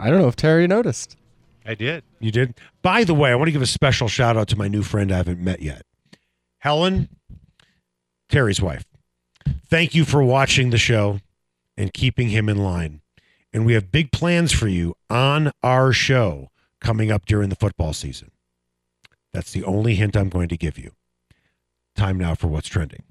[0.00, 1.16] I don't know if Terry noticed.
[1.64, 2.02] I did.
[2.18, 2.54] You did?
[2.82, 5.12] By the way, I want to give a special shout out to my new friend
[5.12, 5.82] I haven't met yet.
[6.58, 7.08] Helen,
[8.28, 8.84] Terry's wife.
[9.70, 11.20] Thank you for watching the show
[11.76, 13.02] and keeping him in line.
[13.52, 16.48] And we have big plans for you on our show
[16.80, 18.32] coming up during the football season.
[19.32, 20.90] That's the only hint I'm going to give you.
[21.94, 23.04] Time now for what's trending.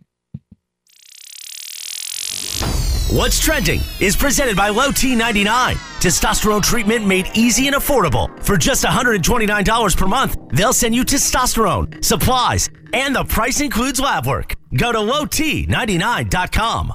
[3.09, 5.75] What's Trending is presented by Low T99.
[6.01, 8.37] Testosterone treatment made easy and affordable.
[8.43, 14.27] For just $129 per month, they'll send you testosterone, supplies, and the price includes lab
[14.27, 14.55] work.
[14.75, 16.93] Go to lowt99.com.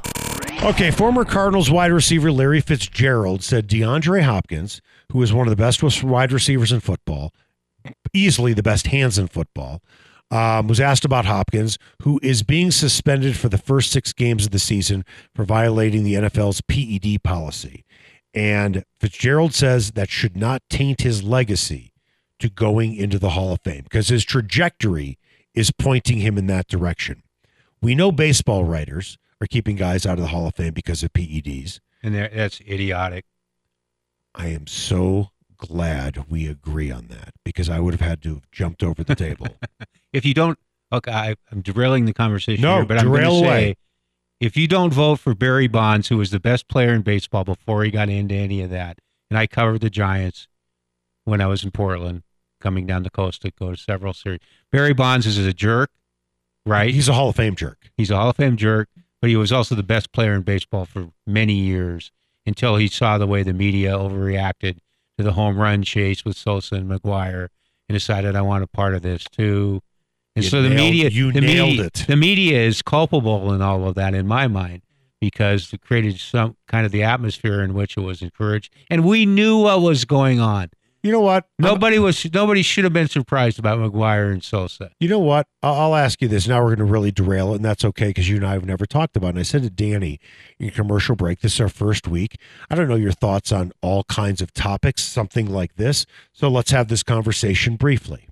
[0.63, 5.57] Okay, former Cardinals wide receiver Larry Fitzgerald said DeAndre Hopkins, who is one of the
[5.57, 7.33] best wide receivers in football,
[8.13, 9.81] easily the best hands in football,
[10.33, 14.51] um, was asked about Hopkins, who is being suspended for the first six games of
[14.51, 17.85] the season for violating the NFL's PED policy.
[18.33, 21.93] And Fitzgerald says that should not taint his legacy
[22.39, 25.19] to going into the Hall of Fame because his trajectory
[25.55, 27.23] is pointing him in that direction.
[27.83, 31.13] We know baseball writers are keeping guys out of the Hall of Fame because of
[31.13, 31.81] PEDs.
[32.03, 33.27] And that's idiotic.
[34.35, 35.29] I am so
[35.63, 39.15] glad we agree on that because I would have had to have jumped over the
[39.15, 39.47] table.
[40.13, 40.59] If you don't,
[40.93, 43.77] okay, I, I'm derailing the conversation No, here, but I'm going to say,
[44.41, 47.83] if you don't vote for Barry Bonds, who was the best player in baseball before
[47.83, 48.99] he got into any of that,
[49.31, 50.49] and I covered the Giants
[51.25, 52.25] when I was in Portland,
[52.61, 54.41] coming down the coast to go to several series.
[54.71, 55.91] Barry Bonds is a jerk,
[56.67, 56.93] right?
[56.93, 57.91] He's a Hall of Fame jerk.
[57.97, 58.91] He's a Hall of Fame jerk,
[59.23, 62.13] but he was also the best player in baseball for many years
[62.45, 64.77] until he saw the way the media overreacted
[65.23, 67.49] to the home run chase with Sosa and McGwire
[67.89, 69.81] and decided I want a part of this too.
[70.35, 72.05] And You so the nailed- media, you the nailed media, it.
[72.07, 74.83] the media is culpable in all of that in my mind
[75.21, 79.25] because it created some kind of the atmosphere in which it was encouraged, and we
[79.25, 80.71] knew what was going on.
[81.03, 81.45] You know what?
[81.61, 84.93] I'm- Nobody was, nobody should have been surprised about McGwire and Sosa.
[85.01, 85.49] You know what?
[85.63, 86.47] I'll, I'll ask you this.
[86.47, 88.65] Now we're going to really derail it, and that's okay because you and I have
[88.65, 89.31] never talked about it.
[89.31, 90.21] And I said to Danny
[90.61, 92.37] in commercial break, this is our first week.
[92.71, 96.07] I don't know your thoughts on all kinds of topics, something like this.
[96.33, 98.29] So let's have this conversation briefly.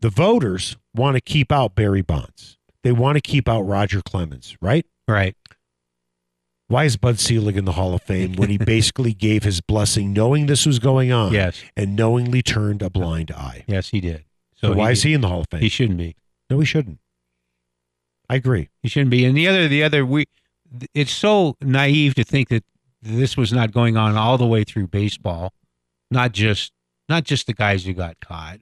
[0.00, 2.56] The voters want to keep out Barry Bonds.
[2.82, 4.86] They want to keep out Roger Clemens, right?
[5.06, 5.36] Right.
[6.70, 10.12] Why is Bud Selig in the Hall of Fame when he basically gave his blessing
[10.12, 11.60] knowing this was going on Yes.
[11.76, 13.64] and knowingly turned a blind eye?
[13.66, 14.24] Yes, he did.
[14.54, 15.60] So, why is he in the Hall of Fame?
[15.62, 16.14] He shouldn't be.
[16.48, 17.00] No, he shouldn't.
[18.28, 18.68] I agree.
[18.84, 19.24] He shouldn't be.
[19.24, 20.26] And the other, the other, we,
[20.94, 22.62] it's so naive to think that
[23.02, 25.52] this was not going on all the way through baseball,
[26.08, 26.70] not just,
[27.08, 28.60] not just the guys who got caught.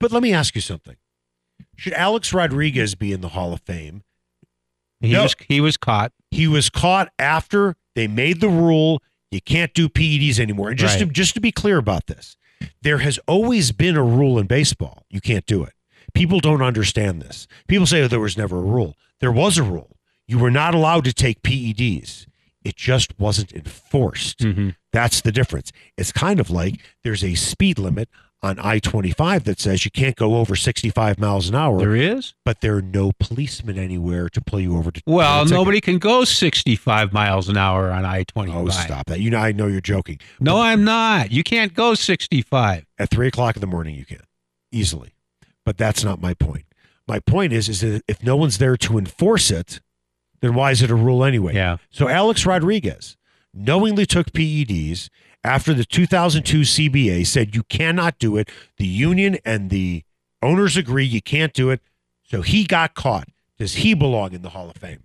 [0.00, 0.96] But let me ask you something.
[1.76, 4.04] Should Alex Rodriguez be in the Hall of Fame?
[5.00, 5.24] He No.
[5.24, 6.12] was, he was caught.
[6.32, 10.70] He was caught after they made the rule you can't do PEDs anymore.
[10.70, 12.36] And just to, just to be clear about this,
[12.82, 15.04] there has always been a rule in baseball.
[15.08, 15.72] You can't do it.
[16.14, 17.46] People don't understand this.
[17.68, 18.94] People say oh, there was never a rule.
[19.20, 19.96] There was a rule.
[20.26, 22.26] You were not allowed to take PEDs.
[22.64, 24.38] It just wasn't enforced.
[24.40, 24.76] Mhm.
[24.92, 25.72] That's the difference.
[25.96, 28.08] It's kind of like there's a speed limit
[28.42, 32.34] on I 25 that says you can't go over 65 miles an hour, There is.
[32.44, 35.00] but there are no policemen anywhere to pull you over to.
[35.06, 38.28] Well, nobody can go 65 miles an hour on I it.
[38.28, 38.60] 25.
[38.60, 39.20] Oh, stop that.
[39.20, 40.18] You know, I know you're joking.
[40.40, 41.30] No, I'm not.
[41.30, 42.84] You can't go 65.
[42.98, 44.18] At three o'clock in the morning, you can
[44.72, 45.14] easily.
[45.64, 46.64] But that's not my point.
[47.06, 49.80] My point is, is that if no one's there to enforce it,
[50.40, 51.54] then why is it a rule anyway?
[51.54, 51.76] Yeah.
[51.90, 53.16] So Alex Rodriguez
[53.54, 55.08] knowingly took PEDs
[55.44, 58.48] after the 2002 CBA said you cannot do it.
[58.76, 60.04] The union and the
[60.42, 61.80] owners agree you can't do it.
[62.22, 63.28] So he got caught.
[63.58, 65.02] Does he belong in the Hall of Fame?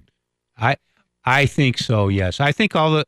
[0.58, 0.78] I
[1.26, 2.08] I think so.
[2.08, 3.06] Yes, I think all the,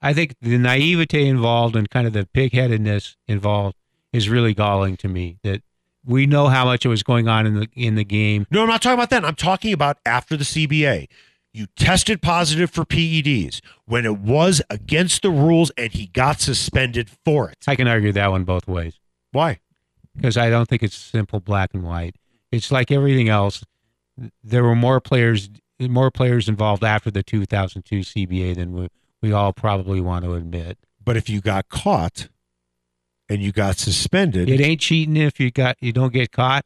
[0.00, 3.76] I think the naivete involved and kind of the pigheadedness involved
[4.12, 5.38] is really galling to me.
[5.44, 5.62] That
[6.04, 8.46] we know how much it was going on in the in the game.
[8.50, 9.24] No, I'm not talking about that.
[9.24, 11.08] I'm talking about after the CBA.
[11.54, 17.10] You tested positive for PEDs when it was against the rules and he got suspended
[17.24, 17.58] for it.
[17.66, 18.98] I can argue that one both ways
[19.32, 19.60] Why?
[20.16, 22.16] because I don't think it's simple black and white.
[22.50, 23.64] It's like everything else.
[24.42, 28.88] There were more players, more players involved after the 2002 CBA than we,
[29.20, 30.78] we all probably want to admit.
[31.04, 32.28] But if you got caught
[33.28, 36.64] and you got suspended, It ain't cheating if you got you don't get caught.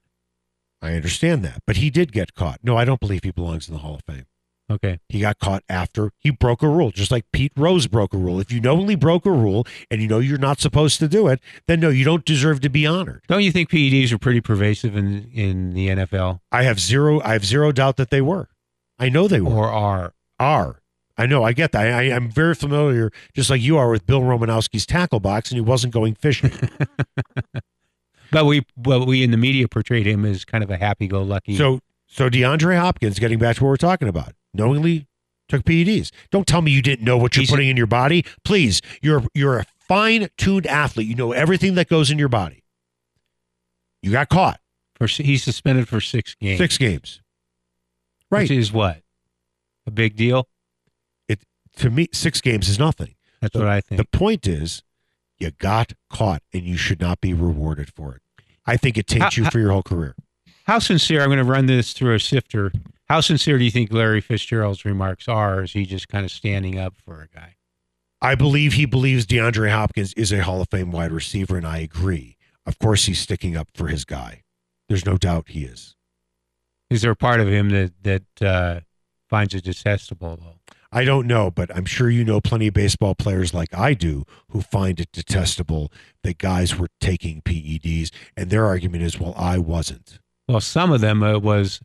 [0.82, 1.62] I understand that.
[1.66, 2.60] But he did get caught.
[2.62, 4.26] No, I don't believe he belongs in the Hall of Fame.
[4.68, 4.98] Okay.
[5.08, 8.40] He got caught after he broke a rule, just like Pete Rose broke a rule.
[8.40, 11.40] If you knowingly broke a rule and you know you're not supposed to do it,
[11.68, 13.22] then no, you don't deserve to be honored.
[13.28, 17.20] Don't you think PEDs are pretty pervasive in in the NFL I have zero.
[17.20, 18.48] I have zero doubt that they were.
[18.98, 19.52] I know they were.
[19.52, 20.14] or are?
[20.40, 20.82] are.
[21.18, 21.44] I know.
[21.44, 21.86] I get that.
[21.86, 25.62] I, I'm very familiar, just like you are, with Bill Romanowski's tackle box, and he
[25.62, 26.52] wasn't going fishing.
[28.30, 31.56] But we but we in the media portrayed him as kind of a happy-go-lucky.
[31.56, 35.06] so, so DeAndre Hopkins, getting back to what we're talking about, knowingly
[35.48, 36.10] took PEDs.
[36.30, 38.24] Don't tell me you didn't know what you're He's putting in your body.
[38.44, 41.06] Please, you're you're a fine-tuned athlete.
[41.06, 42.62] You know everything that goes in your body.
[44.02, 44.60] You got caught.
[44.94, 46.58] for he's suspended for six games.
[46.58, 47.22] Six games.
[48.30, 48.42] Right.
[48.42, 49.02] Which is what
[49.86, 50.48] a big deal.
[51.28, 51.40] It
[51.76, 53.14] To me, six games is nothing.
[53.40, 53.98] That's what I think.
[54.00, 54.82] The point is,
[55.38, 58.22] you got caught, and you should not be rewarded for it.
[58.66, 60.14] I think it taints How- you for your whole career.
[60.66, 61.20] How sincere?
[61.20, 62.72] I'm going to run this through a sifter.
[63.08, 65.62] How sincere do you think Larry Fitzgerald's remarks are?
[65.62, 67.54] Is he just kind of standing up for a guy?
[68.20, 71.78] I believe he believes DeAndre Hopkins is a Hall of Fame wide receiver, and I
[71.78, 72.36] agree.
[72.64, 74.42] Of course, he's sticking up for his guy.
[74.88, 75.94] There's no doubt he is.
[76.90, 78.80] Is there a part of him that that uh,
[79.28, 80.74] finds it detestable though?
[80.90, 84.24] I don't know, but I'm sure you know plenty of baseball players like I do
[84.50, 85.92] who find it detestable
[86.22, 90.20] that guys were taking PEDs, and their argument is, well, I wasn't.
[90.48, 91.80] Well, some of them uh, was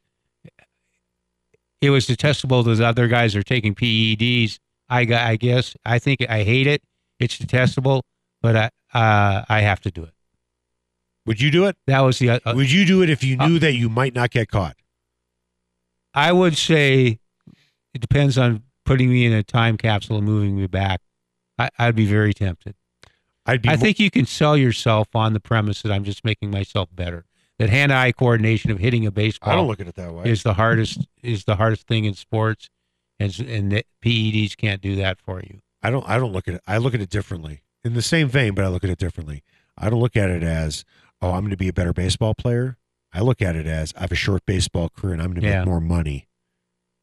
[1.82, 4.60] it was detestable that other guys are taking PEDs.
[4.90, 6.82] I I guess I think I hate it.
[7.20, 8.06] It's detestable,
[8.42, 10.14] but I uh, I have to do it.
[11.26, 11.78] Would you do it?
[11.88, 12.30] That was the.
[12.32, 14.76] Uh, Would you do it if you uh, knew that you might not get caught?
[16.14, 17.20] I would say
[17.94, 21.02] it depends on putting me in a time capsule and moving me back.
[21.58, 22.76] I, I'd be very tempted.
[23.46, 23.70] I'd be.
[23.70, 26.90] I mo- think you can sell yourself on the premise that I'm just making myself
[26.94, 27.26] better.
[27.62, 30.26] That hand-eye coordination of hitting a baseball I don't look at it that way.
[30.30, 32.70] is the hardest is the hardest thing in sports,
[33.20, 35.60] and and the PEDs can't do that for you.
[35.84, 37.62] I don't I don't look at it I look at it differently.
[37.84, 39.44] In the same vein, but I look at it differently.
[39.78, 40.84] I don't look at it as,
[41.22, 42.78] oh, I'm going to be a better baseball player.
[43.14, 45.48] I look at it as I have a short baseball career and I'm going to
[45.48, 45.60] Yeah.
[45.60, 46.28] make more money.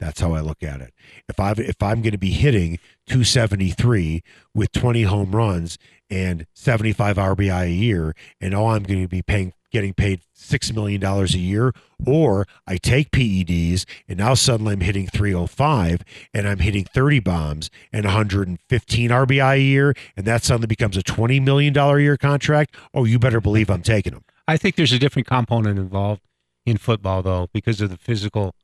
[0.00, 0.94] That's how I look at it.
[1.28, 4.22] If I if I'm going to be hitting 273
[4.54, 5.78] with 20 home runs
[6.10, 10.72] and 75 RBI a year, and all I'm going to be paying getting paid six
[10.72, 11.72] million dollars a year,
[12.06, 16.02] or I take PEDs and now suddenly I'm hitting 305
[16.32, 21.02] and I'm hitting 30 bombs and 115 RBI a year, and that suddenly becomes a
[21.02, 22.74] 20 million dollar a year contract.
[22.94, 24.24] Oh, you better believe I'm taking them.
[24.46, 26.22] I think there's a different component involved
[26.64, 28.54] in football though, because of the physical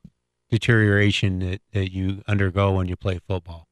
[0.49, 3.67] deterioration that, that you undergo when you play football.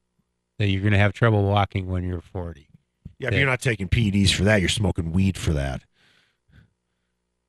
[0.58, 2.68] That you're going to have trouble walking when you're 40.
[3.18, 3.38] Yeah, but Yeah.
[3.40, 4.60] you're not taking PEDs for that.
[4.60, 5.82] You're smoking weed for that.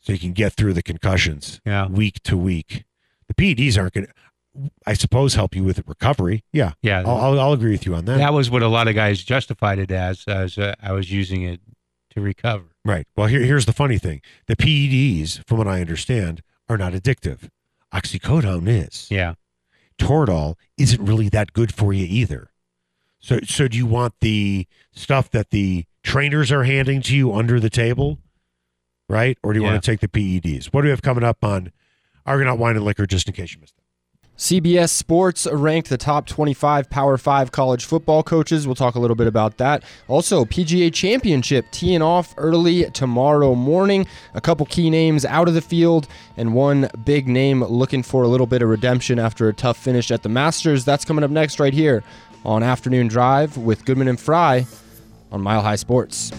[0.06, 2.86] So you can get through the concussions Yeah, week to week.
[3.28, 6.44] The PEDs aren't going to, I suppose, help you with recovery.
[6.54, 7.00] Yeah, yeah.
[7.00, 8.18] I'll, I'll, I'll agree with you on that.
[8.18, 10.24] that was what a lot of guys justified it as.
[10.28, 11.60] As uh, I was using it
[12.12, 12.66] to recover.
[12.86, 13.08] Right.
[13.16, 17.50] Well, here, here's the funny thing the PEDs, from what I understand, are not addictive.
[17.92, 19.08] Oxycodone is.
[19.10, 19.34] Yeah.
[19.98, 22.52] Toradol isn't really that good for you either.
[23.20, 27.60] So, so do you want the stuff that the trainers are handing to you under
[27.60, 28.20] the table,
[29.10, 29.38] right?
[29.44, 29.72] Or do you Yeah.
[29.74, 30.68] want to take the PEDs?
[30.68, 31.72] What do we have coming up on
[32.26, 33.82] Argonaut Wine and Liquor, just in case you missed it?
[34.38, 38.68] CBS Sports ranked the top 25 Power 5 college football coaches.
[38.68, 39.82] We'll talk a little bit about that.
[40.10, 44.06] Also, PGA Championship teeing off early tomorrow morning.
[44.34, 48.28] A couple key names out of the field, and one big name looking for a
[48.28, 50.84] little bit of redemption after a tough finish at the Masters.
[50.84, 52.04] That's coming up next, right here
[52.44, 54.66] on Afternoon Drive with Goodman and Fry
[55.32, 56.34] on Mile High Sports.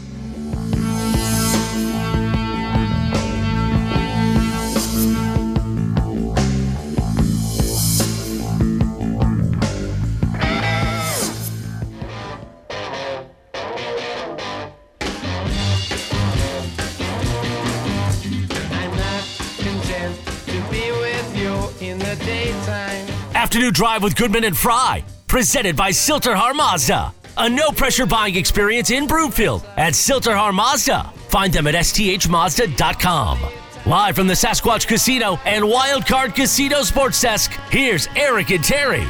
[23.57, 25.03] Afternoon Drive with Goodman and Fry.
[25.29, 27.15] presented by Sill-TerHar Mazda.
[27.39, 31.05] A no pressure buying experience in Broomfield at Sill-TerHar Mazda.
[31.31, 33.39] Find them at sthmazda.com.
[33.87, 39.07] Live from the Sasquatch Casino and Wildcard Casino Sports Desk, here's Eric and Terry.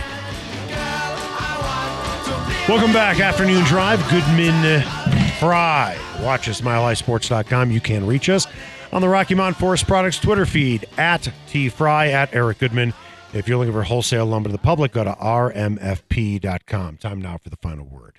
[2.69, 3.99] Welcome back, Afternoon Drive.
[4.09, 5.99] Goodman uh, Fry.
[6.21, 7.73] Watch us, milehighsports.com.
[7.73, 8.47] You can reach us
[8.93, 12.95] on the Rocky Mountain Forest Products Twitter feed at T Fry at Eric Goodman.
[13.37, 16.97] If you're looking for wholesale lumber to the public, go to rmfp.com.
[16.97, 18.15] Time now for the final word.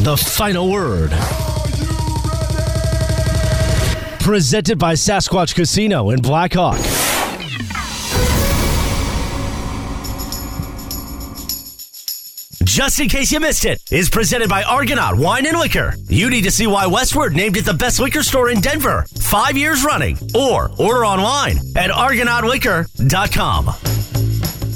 [0.00, 1.10] The final word.
[4.20, 6.78] Presented by Sasquatch Casino in Blackhawk.
[12.64, 15.94] Just in case you missed it, is presented by Argonaut Wine and Liquor.
[16.08, 19.56] You need to see why Westward named it the best liquor store in Denver, five
[19.56, 24.05] years running, or order online at argonautliquor.com.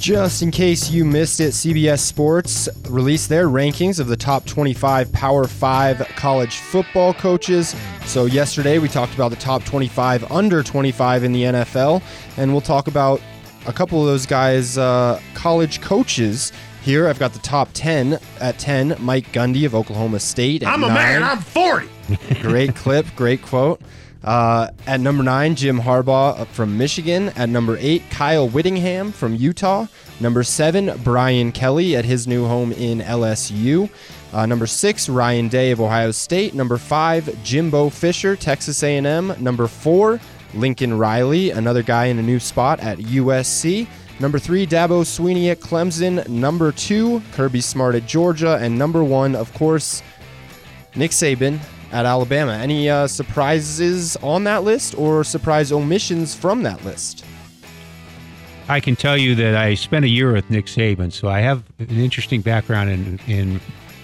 [0.01, 5.13] Just in case you missed it, CBS Sports released their rankings of the top 25
[5.13, 7.77] Power 5 college football coaches.
[8.07, 12.03] So, yesterday we talked about the top 25 under 25 in the NFL,
[12.39, 13.21] and we'll talk about
[13.67, 16.51] a couple of those guys' uh, college coaches.
[16.81, 18.19] Here, I've got the top 10.
[18.41, 20.63] At 10, Mike Gundy of Oklahoma State.
[20.63, 21.23] At I'm a man.
[21.23, 21.89] I'm 40.
[22.41, 23.83] great clip, great quote.
[24.23, 27.31] Uh, at number nine, Jim Harbaugh from Michigan.
[27.31, 29.87] At number eight, Kyle Whittingham from Utah.
[30.21, 33.89] Number seven, Brian Kelly at his new home in LSU.
[34.33, 36.55] Uh, number six, Ryan Day of Ohio State.
[36.55, 39.35] Number five, Jimbo Fisher, Texas A&M.
[39.39, 40.21] Number four,
[40.55, 43.89] Lincoln Riley, another guy in a new spot at USC.
[44.21, 46.29] Number three, Dabo Swinney at Clemson.
[46.29, 48.59] Number two, Kirby Smart at Georgia.
[48.61, 50.03] And number one, of course,
[50.95, 51.59] Nick Saban
[51.93, 52.53] at Alabama.
[52.53, 57.25] Any uh, surprises on that list or surprise omissions from that list?
[58.69, 61.65] I can tell you that I spent a year with Nick Saban, so I have
[61.81, 63.61] an interesting background in in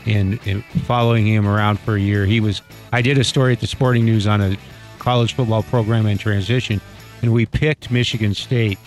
[0.06, 2.26] in, in following him around for a year.
[2.26, 2.62] He was
[2.92, 4.56] I did a story at the Sporting News on a
[4.98, 6.80] college football program in transition,
[7.22, 8.78] and we picked Michigan State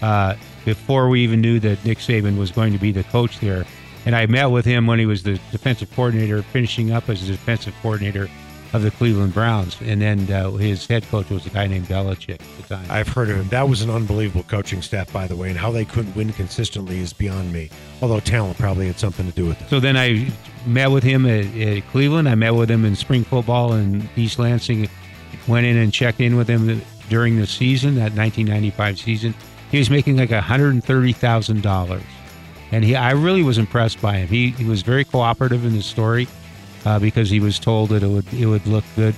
[0.00, 3.64] uh, before we even knew that Nick Saban was going to be the coach there.
[4.06, 7.32] And I met with him when he was the defensive coordinator, finishing up as the
[7.32, 8.28] defensive coordinator
[8.72, 9.76] of the Cleveland Browns.
[9.82, 12.86] And then uh, his head coach was a guy named Belichick at the time.
[12.88, 13.48] I've heard of him.
[13.48, 16.98] That was an unbelievable coaching staff, by the way, and how they couldn't win consistently
[16.98, 17.70] is beyond me.
[18.00, 19.68] Although talent probably had something to do with it.
[19.68, 20.30] So then I
[20.66, 22.28] met with him at, at Cleveland.
[22.28, 24.88] I met with him in spring football in East Lansing.
[25.48, 29.34] Went in and checked in with him during the season, that 1995 season.
[29.70, 32.02] He was making like $130,000.
[32.72, 34.28] And he, I really was impressed by him.
[34.28, 36.26] He, he was very cooperative in the story
[36.84, 39.14] uh, because he was told that it would it would look good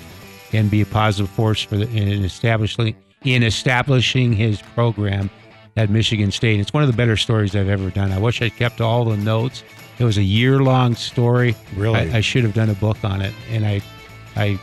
[0.53, 2.94] and be a positive force for the, in establishing
[3.24, 5.30] in establishing his program
[5.76, 6.61] at Michigan State.
[6.61, 8.12] It's one of the better stories I've ever done.
[8.12, 9.62] I wish I kept all the notes.
[9.99, 11.55] It was a year long story.
[11.76, 11.99] Really?
[11.99, 13.80] I, I should have done a book on it, and I
[14.36, 14.59] I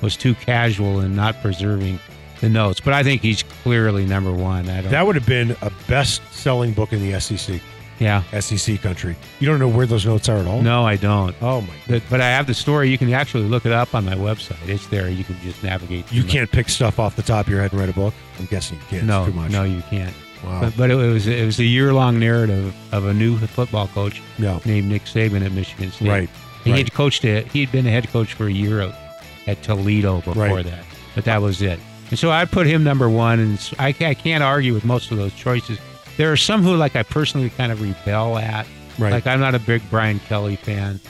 [0.00, 1.98] was too casual in not preserving
[2.40, 2.80] the notes.
[2.80, 4.68] But I think he's clearly number one.
[4.68, 4.90] I don't.
[4.90, 7.60] That would have been a best-selling book in the SEC,
[7.98, 8.22] yeah.
[8.40, 9.16] SEC country.
[9.40, 10.60] You don't know where those notes are at all.
[10.62, 11.34] No, I don't.
[11.42, 11.72] Oh my.
[11.88, 12.90] But, but I have the story.
[12.90, 14.68] You can actually look it up on my website.
[14.68, 15.08] It's there.
[15.08, 16.10] You can just navigate.
[16.12, 18.14] You can't pick stuff off the top of your head and write a book.
[18.38, 19.04] I'm guessing you can't.
[19.06, 19.50] No, too much.
[19.52, 20.14] no, you can't.
[20.44, 20.60] Wow.
[20.60, 24.20] But, but it was it was a year long narrative of a new football coach
[24.38, 24.60] No.
[24.66, 26.08] named Nick Saban at Michigan State.
[26.08, 26.18] Right.
[26.18, 26.74] And right.
[26.74, 27.46] He had coached it.
[27.50, 30.64] He had been a head coach for a year at- at Toledo before Right.
[30.66, 30.84] that,
[31.14, 31.78] but that was it.
[32.10, 35.16] And so I put him number one, and I, I can't argue with most of
[35.16, 35.78] those choices.
[36.16, 38.66] There are some who like I personally kind of rebel at.
[38.98, 39.12] Right.
[39.12, 41.00] Like I'm not a big Brian Kelly fan.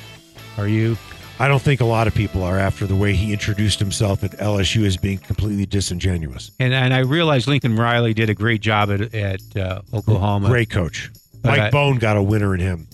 [0.59, 0.97] Are you?
[1.39, 4.33] I don't think a lot of people are after the way he introduced himself at
[4.33, 6.51] LSU as being completely disingenuous.
[6.59, 10.49] And and I realize Lincoln Riley did a great job at at uh, Oklahoma.
[10.49, 11.11] Great coach.
[11.45, 12.87] Mike I- Bone got a winner in him.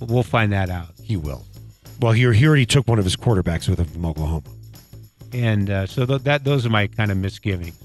[0.00, 0.90] We'll, find that out.
[1.02, 1.44] He will.
[2.00, 4.44] Well, he, he already took one of his quarterbacks with him from Oklahoma.
[5.32, 7.76] And uh, so th- that those are my kind of misgivings.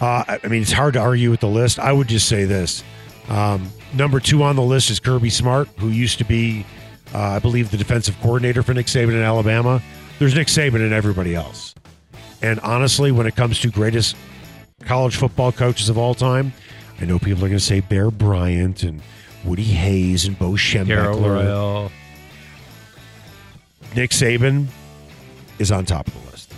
[0.00, 1.80] Uh, I mean, it's hard to argue with the list.
[1.80, 2.84] I would just say this.
[3.28, 6.64] Um, number two on the list is Kirby Smart, who used to be,
[7.14, 9.82] uh, I believe, the defensive coordinator for Nick Saban in Alabama.
[10.18, 11.74] There's Nick Saban and everybody else.
[12.42, 14.16] And honestly, when it comes to greatest
[14.84, 16.52] college football coaches of all time,
[17.00, 19.02] I know people are going to say Bear Bryant and
[19.44, 21.44] Woody Hayes and Bo Schembechler.
[21.44, 21.92] Royal.
[23.94, 24.66] Nick Saban
[25.58, 26.52] is on top of the list.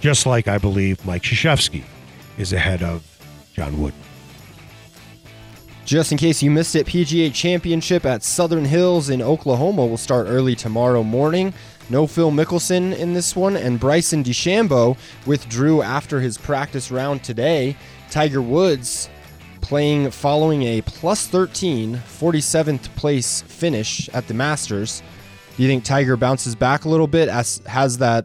[0.00, 1.82] Just like I believe Mike Krzyzewski
[2.38, 3.02] is ahead of
[3.54, 3.94] John Wood.
[5.84, 10.26] Just in case you missed it, PGA Championship at Southern Hills in Oklahoma will start
[10.28, 11.52] early tomorrow morning.
[11.90, 17.76] No Phil Mickelson in this one, and Bryson DeChambeau withdrew after his practice round today.
[18.10, 19.10] Tiger Woods
[19.60, 25.02] playing following a plus 13, 47th place finish at the Masters.
[25.56, 28.24] Do you think Tiger bounces back a little bit, as, has that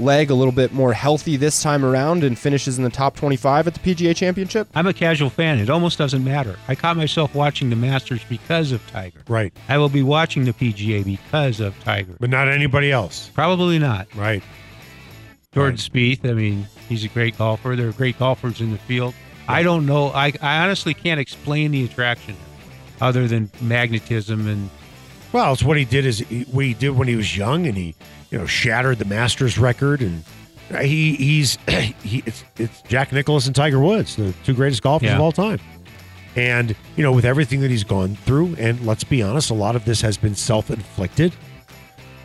[0.00, 3.66] leg a little bit more healthy this time around, and finishes in the top 25
[3.66, 4.68] at the PGA Championship?
[4.74, 5.58] I'm a casual fan.
[5.58, 6.56] It almost doesn't matter.
[6.68, 9.20] I caught myself watching the Masters because of Tiger.
[9.28, 9.52] Right.
[9.68, 12.14] I will be watching the PGA because of Tiger.
[12.20, 13.30] But not anybody else.
[13.34, 14.06] Probably not.
[14.14, 14.42] Right.
[15.54, 15.78] Jordan Right.
[16.20, 17.74] Spieth, I mean, he's a great golfer.
[17.74, 19.14] There are great golfers in the field.
[19.48, 20.08] I don't know.
[20.08, 22.36] I, I honestly can't explain the attraction
[23.00, 24.68] other than magnetism and
[25.32, 27.76] Well, it's what he did is he- what he did when he was young, and
[27.76, 27.94] he,
[28.30, 30.22] you know, shattered the Masters record, and
[30.82, 31.56] he he's
[32.02, 35.14] he it's it's Jack Nicklaus and Tiger Woods, the two greatest golfers Yeah.
[35.16, 35.58] of all time.
[36.36, 39.74] And you know, with everything that he's gone through, and let's be honest, a lot
[39.76, 41.32] of this has been self-inflicted.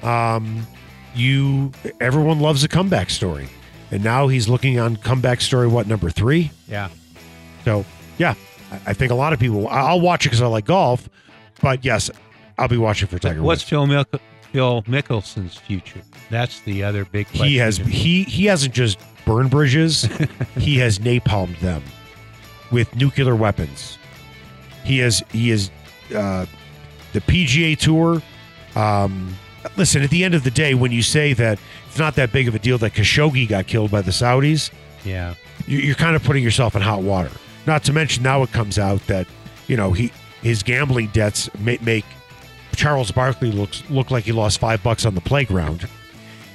[0.04, 0.68] Um,
[1.16, 3.47] you everyone loves a comeback story,
[3.91, 5.68] and now he's looking on comeback story.
[5.68, 6.51] What number three?
[6.68, 6.89] yeah.
[7.64, 7.86] So
[8.18, 8.34] yeah,
[8.72, 9.68] I- I think a lot of people.
[9.70, 11.08] I'll watch it because I like golf,
[11.62, 12.12] but yes,
[12.58, 13.70] I'll be watching for Tiger What's Woods.
[13.70, 14.20] Phil, Mick-
[14.54, 16.01] Phil Mickelson's future?
[16.30, 17.47] That's the other big question.
[17.47, 20.04] He has he he hasn't just burned bridges,
[20.58, 21.84] he has napalmed them
[22.72, 23.97] with nuclear weapons.
[24.86, 25.70] He has he is
[26.16, 26.45] uh,
[27.14, 28.22] the PGA Tour.
[28.76, 29.36] Um,
[29.78, 32.47] listen, at the end of the day, when you say that it's not that big
[32.47, 34.72] of a deal that Khashoggi got killed by the Saudis,
[35.06, 35.36] Yeah.
[35.68, 37.30] you- you're kind of putting yourself in hot water.
[37.68, 39.26] Not to mention now it comes out that
[39.68, 42.04] you know he his gambling debts make
[42.76, 45.88] Charles Barkley looks look like he lost five bucks on the playground,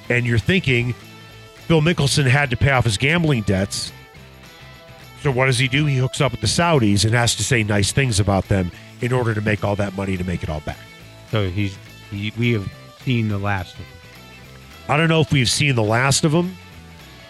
[0.08, 0.94] and you're thinking
[1.66, 3.92] Phil Mickelson had to pay off his gambling debts.
[5.22, 5.84] So what does he do?
[5.86, 9.12] He hooks up with the Saudis and has to say nice things about them in
[9.12, 10.78] order to make all that money to make it all back.
[11.30, 11.76] So he's
[12.10, 12.70] he, we have
[13.04, 13.86] seen the last of him.
[14.88, 16.56] I don't know if we've seen the last of him,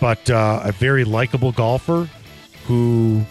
[0.00, 2.08] but uh, a very likable golfer
[2.66, 3.24] who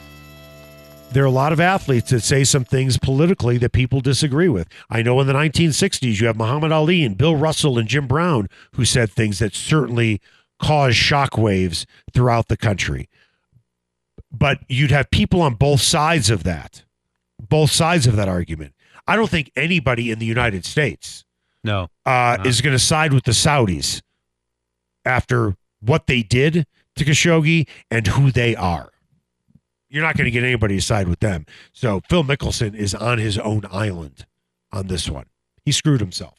[1.12, 4.68] there are a lot of athletes that say some things politically that people disagree with.
[4.90, 8.48] I know in the 1960s you have Muhammad Ali and Bill Russell and Jim Brown
[8.74, 10.22] who said things that certainly
[10.60, 13.10] caused shockwaves throughout the country.
[14.32, 16.84] But you'd have people on both sides of that,
[17.40, 18.74] both sides of that argument.
[19.08, 21.24] I don't think anybody in the United States
[21.64, 21.88] No.
[22.06, 24.02] uh, is going to side with the Saudis
[25.06, 28.92] after what they did to Khashoggi and who they are.
[29.90, 31.46] You're not going to get anybody to side with them.
[31.72, 34.26] So Phil Mickelson is on his own island
[34.72, 35.26] on this one.
[35.64, 36.36] He screwed himself.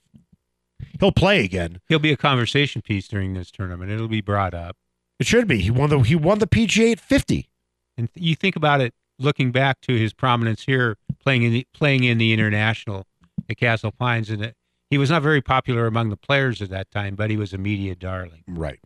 [1.01, 1.81] He'll play again.
[1.89, 3.91] He'll be a conversation piece during this tournament.
[3.91, 4.77] It'll be brought up.
[5.19, 5.59] It should be.
[5.61, 7.49] He won the he won the PGA at 50.
[7.97, 12.05] And you think about it, looking back to his prominence here, playing in the, playing
[12.05, 13.05] in the international
[13.51, 14.55] at Castle Pines, and it,
[14.91, 17.59] he was not very popular among the players at that time, but he was a
[17.59, 18.45] media darling.
[18.47, 18.79] Right.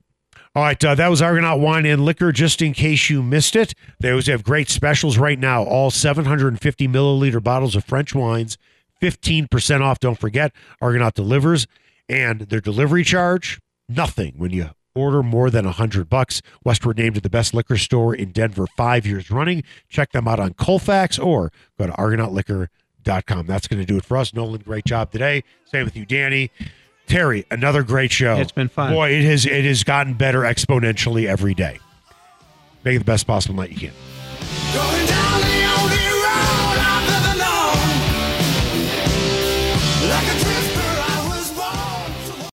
[0.54, 2.30] All right, uh, that was Argonaut Wine and Liquor.
[2.30, 5.62] Just in case you missed it, they always have great specials right now.
[5.62, 8.58] All 750 milliliter bottles of French wines,
[9.00, 9.98] 15% off.
[9.98, 11.66] Don't forget, Argonaut delivers,
[12.08, 16.42] and their delivery charge, nothing when you order more than 100 bucks.
[16.64, 19.62] Westward named the best liquor store in Denver five years running.
[19.88, 23.46] Check them out on Colfax or go to argonautliquor.com.
[23.46, 24.34] That's going to do it for us.
[24.34, 25.44] Nolan, great job today.
[25.64, 26.50] Same with you, Danny.
[27.12, 28.36] Terry, another great show.
[28.36, 28.92] It's been fun.
[28.92, 31.78] Boy, it has it has gotten better exponentially every day.
[32.84, 33.92] Make it the best possible night you can.
[34.72, 35.01] Go ahead.